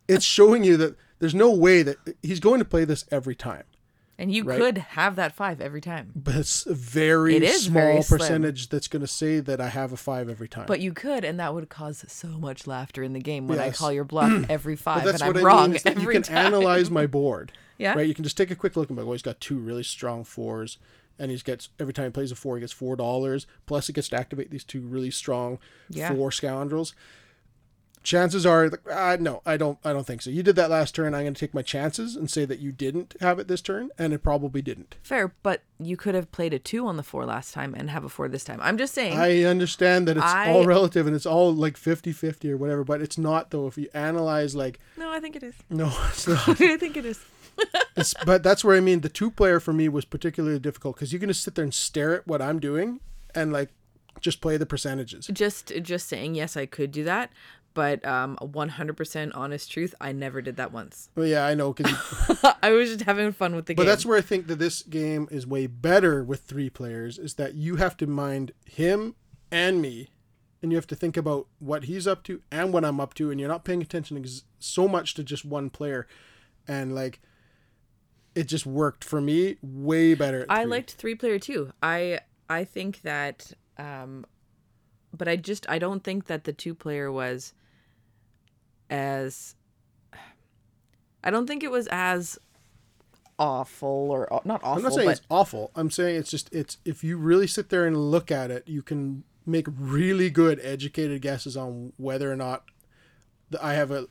[0.07, 3.63] it's showing you that there's no way that he's going to play this every time.
[4.17, 4.59] and you Right.
[4.59, 6.11] could have that five every time.
[6.15, 9.70] But it's a very It is small very percentage that's going to say that I
[9.70, 10.65] have a five every time.
[10.67, 13.72] But you could, and that would cause so much laughter in the game when I
[13.72, 15.80] call your bluff every five, that's and I'm what I wrong mean.
[15.86, 16.38] every you can time.
[16.47, 17.51] analyze my board.
[17.80, 17.93] Yeah.
[17.95, 18.07] Right.
[18.07, 19.84] You can just take a quick look and be like, well, he's got two really
[19.84, 20.77] strong fours,
[21.17, 23.47] and he gets every time he plays a four, he gets four dollars.
[23.65, 25.57] Plus, he gets to activate these two really strong
[25.89, 26.13] Yeah.
[26.13, 26.93] four scoundrels.
[28.01, 29.77] Chances are, uh, no, I don't.
[29.84, 30.30] I don't think so.
[30.30, 31.13] You did that last turn.
[31.13, 33.89] I'm going to take my chances and say that you didn't have it this turn,
[33.99, 34.95] and it probably didn't.
[35.03, 38.05] Fair, but you could have played a two on the four last time and have
[38.05, 38.59] a four this time.
[38.61, 39.17] I'm just saying.
[39.19, 43.01] I understand that it's I- all relative and it's all like 50-50 or whatever, but
[43.01, 43.67] it's not though.
[43.67, 45.55] If you analyze, like, no, I think it is.
[45.69, 46.47] no, it's not.
[46.61, 47.19] I think it is.
[48.26, 51.20] But that's where I mean the two player for me was particularly difficult because you
[51.20, 52.99] can just sit there and stare at what I'm doing
[53.36, 53.70] and like
[54.22, 55.28] just play the percentages.
[55.28, 56.36] Just, just saying.
[56.36, 57.32] Yes, I could do that,
[57.74, 61.10] but um, 100% honest truth, I never did that once.
[61.16, 61.74] Well, yeah, I know.
[61.74, 63.86] Cause I was just having fun with the but game.
[63.86, 67.36] But that's where I think that this game is way better with three players is
[67.36, 69.16] that you have to mind him
[69.51, 70.10] and me,
[70.62, 73.32] and you have to think about what he's up to and what I'm up to,
[73.32, 76.07] and you're not paying attention ex- so much to just one player,
[76.68, 77.20] and like.
[78.39, 80.45] It just worked for me way better.
[80.47, 81.73] I liked three player too.
[81.83, 84.25] I I think that, um,
[85.13, 87.53] but I just I don't think that the two player was
[88.89, 89.55] as.
[91.21, 92.39] I don't think it was as
[93.37, 94.77] awful or uh, not awful.
[94.77, 95.71] I'm not saying but it's awful.
[95.75, 98.81] I'm saying it's just it's if you really sit there and look at it, you
[98.81, 102.63] can make really good educated guesses on whether or not
[103.61, 104.07] I have a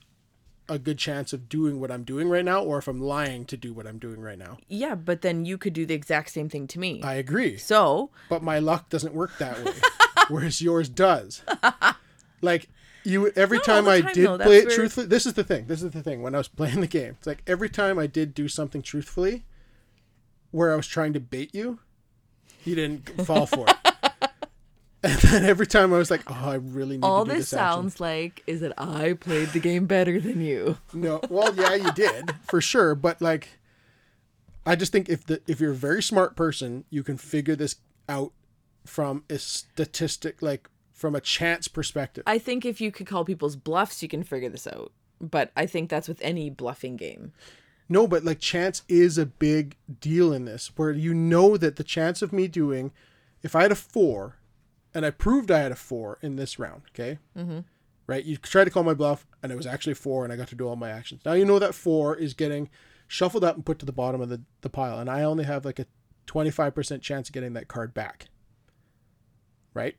[0.68, 3.56] a good chance of doing what I'm doing right now, or if I'm lying to
[3.56, 4.58] do what I'm doing right now.
[4.68, 7.00] yeah, but then you could do the exact same thing to me.
[7.02, 9.72] I agree, so but my luck doesn't work that way,
[10.28, 11.42] whereas yours does.
[12.40, 12.68] Like
[13.02, 14.38] you, every Not time I time, did though.
[14.38, 15.66] play it where- truthfully, this is the thing.
[15.66, 16.22] This is the thing.
[16.22, 19.44] When I was playing the game, it's like every time I did do something truthfully,
[20.52, 21.80] where I was trying to bait you,
[22.64, 23.76] you didn't fall for it.
[25.02, 27.50] And then every time I was like, "Oh, I really need All to do this
[27.50, 30.78] this." action." sounds like is that I played the game better than you.
[30.92, 33.48] No, well, yeah, you did for sure, but like,
[34.66, 37.76] I just think if the if you're a very smart person, you can figure this
[38.08, 38.32] out
[38.86, 42.24] from a statistic, like from a chance perspective.
[42.26, 44.92] I think if you could call people's bluffs, you can figure this out.
[45.20, 47.32] But I think that's with any bluffing game.
[47.88, 51.84] No, but like chance is a big deal in this, where you know that the
[51.84, 52.90] chance of me doing,
[53.42, 54.37] if I had a four,
[54.98, 57.60] and I proved I had a four in this round, okay, mm-hmm.
[58.08, 58.24] right?
[58.24, 60.56] You tried to call my bluff, and it was actually four, and I got to
[60.56, 61.22] do all my actions.
[61.24, 62.68] Now you know that four is getting
[63.06, 65.64] shuffled up and put to the bottom of the, the pile, and I only have
[65.64, 65.86] like a
[66.26, 68.26] twenty five percent chance of getting that card back,
[69.72, 69.96] right?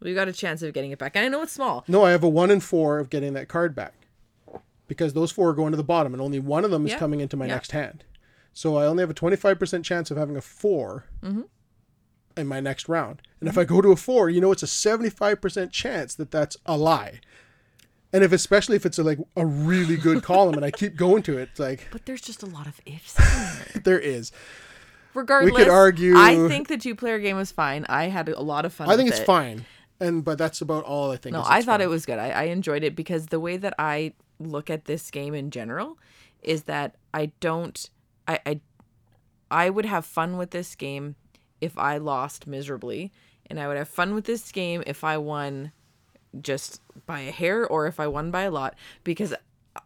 [0.00, 1.16] Well, you got a chance of getting it back.
[1.16, 1.84] And I know it's small.
[1.88, 3.94] No, I have a one in four of getting that card back
[4.88, 6.98] because those four are going to the bottom, and only one of them is Yeah.
[6.98, 7.54] coming into my Yeah.
[7.54, 8.04] next hand.
[8.52, 11.42] So I only have a twenty five percent chance of having a 4 Mm-hmm.
[12.36, 13.22] In my next round.
[13.40, 16.14] And if I go to a four, you know it's a seventy five percent chance
[16.14, 17.20] that that's a lie.
[18.12, 21.22] And if especially if it's a, like a really good column, and I keep going
[21.24, 23.82] to it, it's like But there's just a lot of ifs there.
[23.84, 24.32] there is.
[25.14, 27.84] Regardless, argue- I think the two player game was fine.
[27.88, 28.88] I had a lot of fun.
[28.88, 29.26] I think it's it.
[29.26, 29.66] fine,
[30.00, 31.34] and but that's about all I think.
[31.34, 31.82] No, is I thought fine.
[31.82, 32.18] it was good.
[32.18, 35.98] I, I enjoyed it because the way that I look at this game in general
[36.42, 37.88] is that I don't
[38.26, 38.60] I I,
[39.50, 41.16] I would have fun with this game
[41.62, 43.12] if I lost miserably,
[43.46, 45.72] and I would have fun with this game if I won
[46.40, 49.32] just by a hair or if I won by a lot because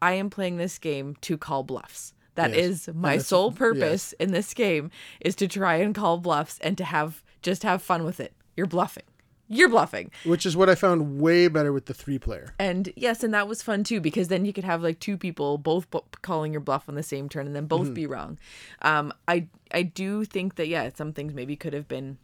[0.02, 2.12] I am playing this game to call bluffs.
[2.36, 2.58] That Yes.
[2.88, 6.84] is my sole purpose in this game is to try and call bluffs and to
[6.84, 8.32] have just have fun with it.
[8.56, 9.04] You're bluffing.
[9.48, 10.10] You're bluffing.
[10.24, 12.54] which is what I found way better with the three player.
[12.58, 15.56] And yes, and that was fun too because then you could have like two people
[15.58, 18.38] both bu- calling your bluff on the same turn and then both be wrong.
[18.82, 22.18] Um, I I do think that yeah, some things maybe could have been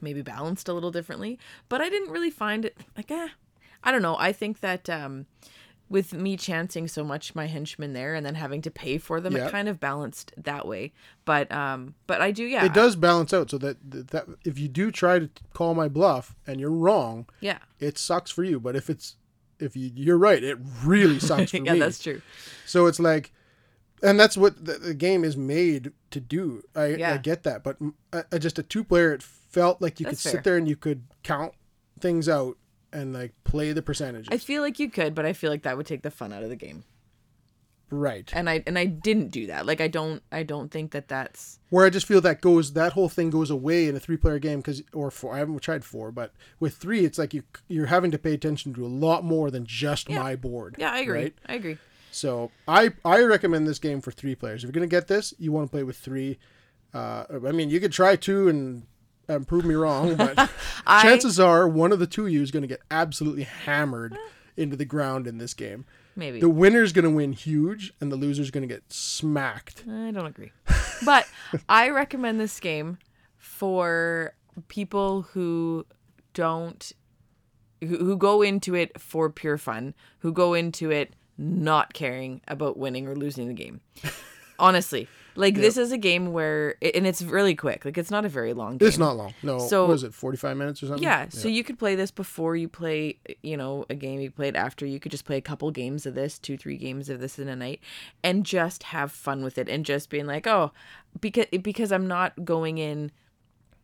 [0.00, 1.38] maybe balanced a little differently,
[1.68, 3.28] but I didn't really find it like eh,
[3.84, 4.16] I don't know.
[4.18, 5.26] I think that um,
[5.88, 9.36] with me chancing so much my henchmen there and then having to pay for them,
[9.36, 9.46] Yeah.
[9.46, 10.92] it kind of balanced that way.
[11.24, 13.76] But um, but I do yeah, It does balance out so that
[14.10, 18.30] that if you do try to call my bluff and you're wrong, yeah, it sucks
[18.30, 18.58] for you.
[18.58, 19.16] But if it's
[19.60, 21.66] if you you're right, it really sucks for me.
[21.66, 21.78] yeah, me.
[21.78, 22.20] that's true.
[22.66, 23.32] So it's like,
[24.02, 26.62] and that's what the, the game is made to do.
[26.74, 27.76] I, I get that, but
[28.12, 30.38] I, I just a two player, it felt like you That's could fair.
[30.38, 31.54] sit there and you could count
[32.00, 32.58] things out
[32.92, 34.28] and like play the percentages.
[34.30, 36.42] I feel like you could, but I feel like that would take the fun out
[36.42, 36.84] of the game.
[37.90, 38.30] right.
[38.34, 39.64] and I and I didn't do that.
[39.66, 42.92] Like I don't I don't think that that's Where I just feel that goes that
[42.94, 45.34] whole thing goes away in a three player game because or four.
[45.34, 48.74] I haven't tried four, but with three, it's like you you're having to pay attention
[48.74, 50.22] to a lot more than just Yeah.
[50.22, 50.76] my board.
[50.78, 51.34] yeah I agree right?
[51.46, 51.78] I agree.
[52.10, 54.64] So I I recommend this game for three players.
[54.64, 56.38] If you're gonna get this, you want to play with three.
[56.94, 58.84] Uh, I mean, you could try two and
[59.28, 60.38] um, prove me wrong, but
[60.86, 64.16] I- chances are one of the two of you is gonna get absolutely hammered
[64.56, 65.84] into the ground in this game.
[66.18, 69.84] Maybe The winner's gonna win huge, and the loser's gonna get smacked.
[69.90, 70.52] I don't agree,
[71.04, 71.26] but
[71.68, 72.98] I recommend this game
[73.36, 74.34] for
[74.68, 75.84] people who
[76.32, 76.92] don't
[77.82, 82.78] who, who go into it for pure fun, who go into it not caring about
[82.78, 83.82] winning or losing the game.
[84.58, 85.06] Honestly,
[85.36, 87.84] like this is a game where and it's really quick.
[87.84, 88.88] Like it's not a very long game.
[88.88, 89.34] It's not long.
[89.42, 90.14] No, So- what was it?
[90.14, 91.02] Forty five minutes or something?
[91.02, 94.20] Yeah, so you could play this before you play, you know, a game.
[94.20, 94.86] You play it after.
[94.86, 97.48] You could just play a couple games of this, two, three games of this in
[97.48, 97.80] a night,
[98.24, 100.72] and just have fun with it, and just being like, oh,
[101.20, 103.10] because because I'm not going in.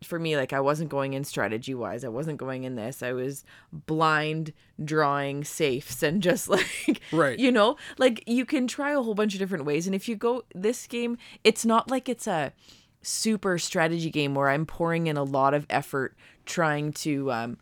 [0.05, 2.03] For me, like I wasn't going in strategy wise.
[2.03, 3.01] I wasn't going in this.
[3.03, 7.37] I was blind drawing safes and just like Right.
[7.39, 9.85] you know, like you can try a whole bunch of different ways.
[9.87, 12.53] And if you go this game, it's not like it's a
[13.01, 17.57] super strategy game where I'm pouring in a lot of effort trying to um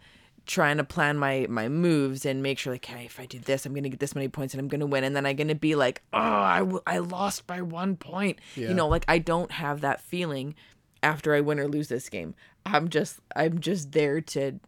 [0.45, 3.65] trying to plan my my moves and make sure like hey if I do this
[3.65, 5.75] I'm gonna get this many points and I'm gonna win and then I'm gonna be
[5.75, 8.67] like oh I, w- I lost by one point Yeah.
[8.69, 10.55] you know like I don't have that feeling
[11.03, 12.35] after I win or lose this game
[12.65, 14.59] I'm just I'm just there to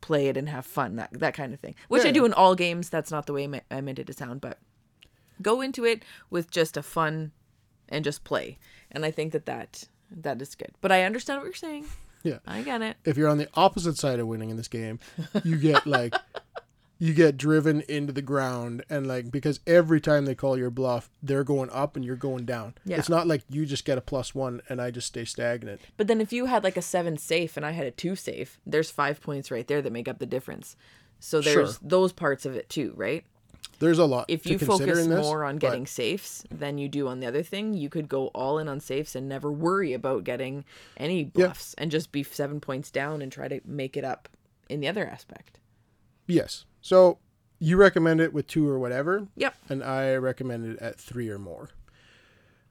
[0.00, 1.74] play it and have fun that that kind of thing.
[1.88, 2.88] Which I do in all games.
[2.88, 4.58] That's not the way I I meant it to sound but
[5.42, 7.32] go into it with just a fun
[7.88, 8.58] and just play.
[8.90, 10.72] And I think that that that is good.
[10.80, 11.86] But I understand what you're saying.
[12.22, 12.38] Yeah.
[12.46, 12.96] I get it.
[13.04, 14.98] If you're on the opposite side of winning in this game,
[15.44, 16.14] you get like
[17.02, 21.10] you get driven into the ground and like because every time they call your bluff,
[21.22, 22.74] they're going up and you're going down.
[22.84, 22.98] Yeah.
[22.98, 25.80] It's not like you just get a plus one and I just stay stagnant.
[25.96, 28.60] But then if you had like a seven safe and I had a two safe,
[28.66, 30.76] there's five points right there that make up the difference.
[31.18, 31.78] So there's Sure.
[31.82, 33.24] those parts of it too, right?
[33.78, 36.44] there's a lot if to you consider focus in this, more on but- getting safes
[36.50, 39.26] than you do on the other thing, you could go all in on safes and
[39.26, 40.66] never worry about getting
[40.98, 44.28] any bluffs and just be seven points down and try to make it up
[44.68, 45.58] in the other aspect.
[46.26, 46.66] Yes.
[46.80, 47.18] So
[47.58, 49.54] you recommend it with two or whatever, Yep.
[49.68, 51.68] and I recommend it at three or more.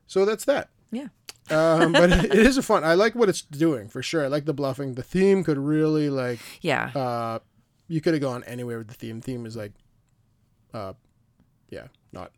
[0.07, 0.69] So that's that.
[0.91, 1.07] Yeah.
[1.51, 2.83] Um, but it is a fun.
[2.83, 4.23] I like what it's doing for sure.
[4.23, 4.95] I like the bluffing.
[4.95, 6.39] The theme could really like.
[6.61, 6.89] Yeah.
[6.95, 7.39] Uh,
[7.87, 9.21] you could have gone anywhere with the theme.
[9.21, 9.73] Theme is like,
[10.73, 10.93] uh,
[11.69, 12.31] yeah, not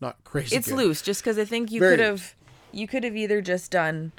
[0.00, 0.56] not crazy.
[0.56, 0.76] it's good.
[0.78, 2.34] loose just because I think you could have
[2.72, 4.10] you could have either just done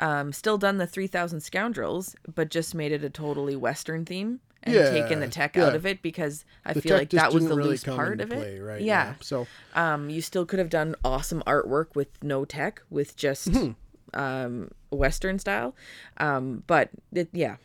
[0.00, 4.74] um still done the 3000 scoundrels but just made it a totally western theme and
[4.74, 5.66] taken the tech yeah.
[5.66, 8.32] out of it because I The feel like that was the really loose part of
[8.32, 8.60] it.
[8.62, 8.80] right?
[8.82, 9.14] Yeah.
[9.20, 14.18] So Um you still could have done awesome artwork with no tech with just Mm-hmm.
[14.20, 15.74] um western style.
[16.18, 17.56] Um but it, yeah.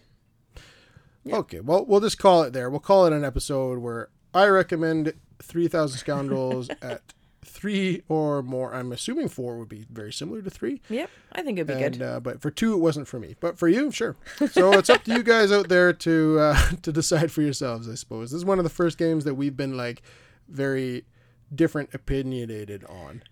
[1.32, 2.70] Okay, well, we'll just call it there.
[2.70, 7.02] We'll call it an episode where I recommend 3,000 Scoundrels at
[7.44, 8.74] three or more.
[8.74, 10.82] I'm assuming four would be very similar to three.
[10.90, 11.10] Yep.
[11.32, 12.06] I think it'd be And, good.
[12.06, 13.36] uh, but for two, it wasn't for me.
[13.40, 14.16] But for you, sure.
[14.52, 17.96] So it's up to you guys out there to uh, to decide for yourselves, I
[17.96, 18.32] suppose.
[18.32, 20.02] This is one of the first games that we've been like
[20.48, 21.06] very
[21.54, 23.24] different opinionated on.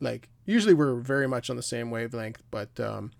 [0.00, 3.10] Like usually we're very much on the same wavelength, but um,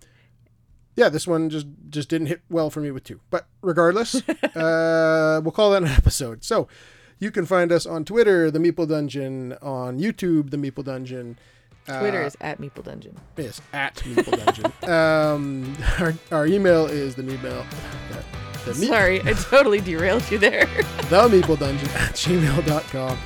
[0.97, 3.21] yeah, this one just just didn't hit well for me with two.
[3.31, 4.15] But regardless,
[4.57, 6.43] uh, we'll call that an episode.
[6.45, 6.69] So
[7.21, 11.39] you can find us on Twitter, the Meeple Dungeon, on YouTube, the Meeple Dungeon.
[11.87, 13.17] Uh, Twitter is at Meeple Dungeon.
[13.37, 14.73] Yes, at Meeple Dungeon.
[14.91, 17.65] um, our, our email is the email
[18.09, 20.67] the, the, meep, Sorry, I totally derailed you there.
[21.09, 23.19] the Meeple Dungeon at gmail.com.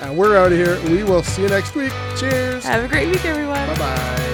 [0.00, 0.80] And we're out of here.
[0.90, 1.92] We will see you next week.
[2.16, 2.64] Cheers.
[2.64, 3.68] Have a great week, everyone.
[3.68, 4.31] Bye bye.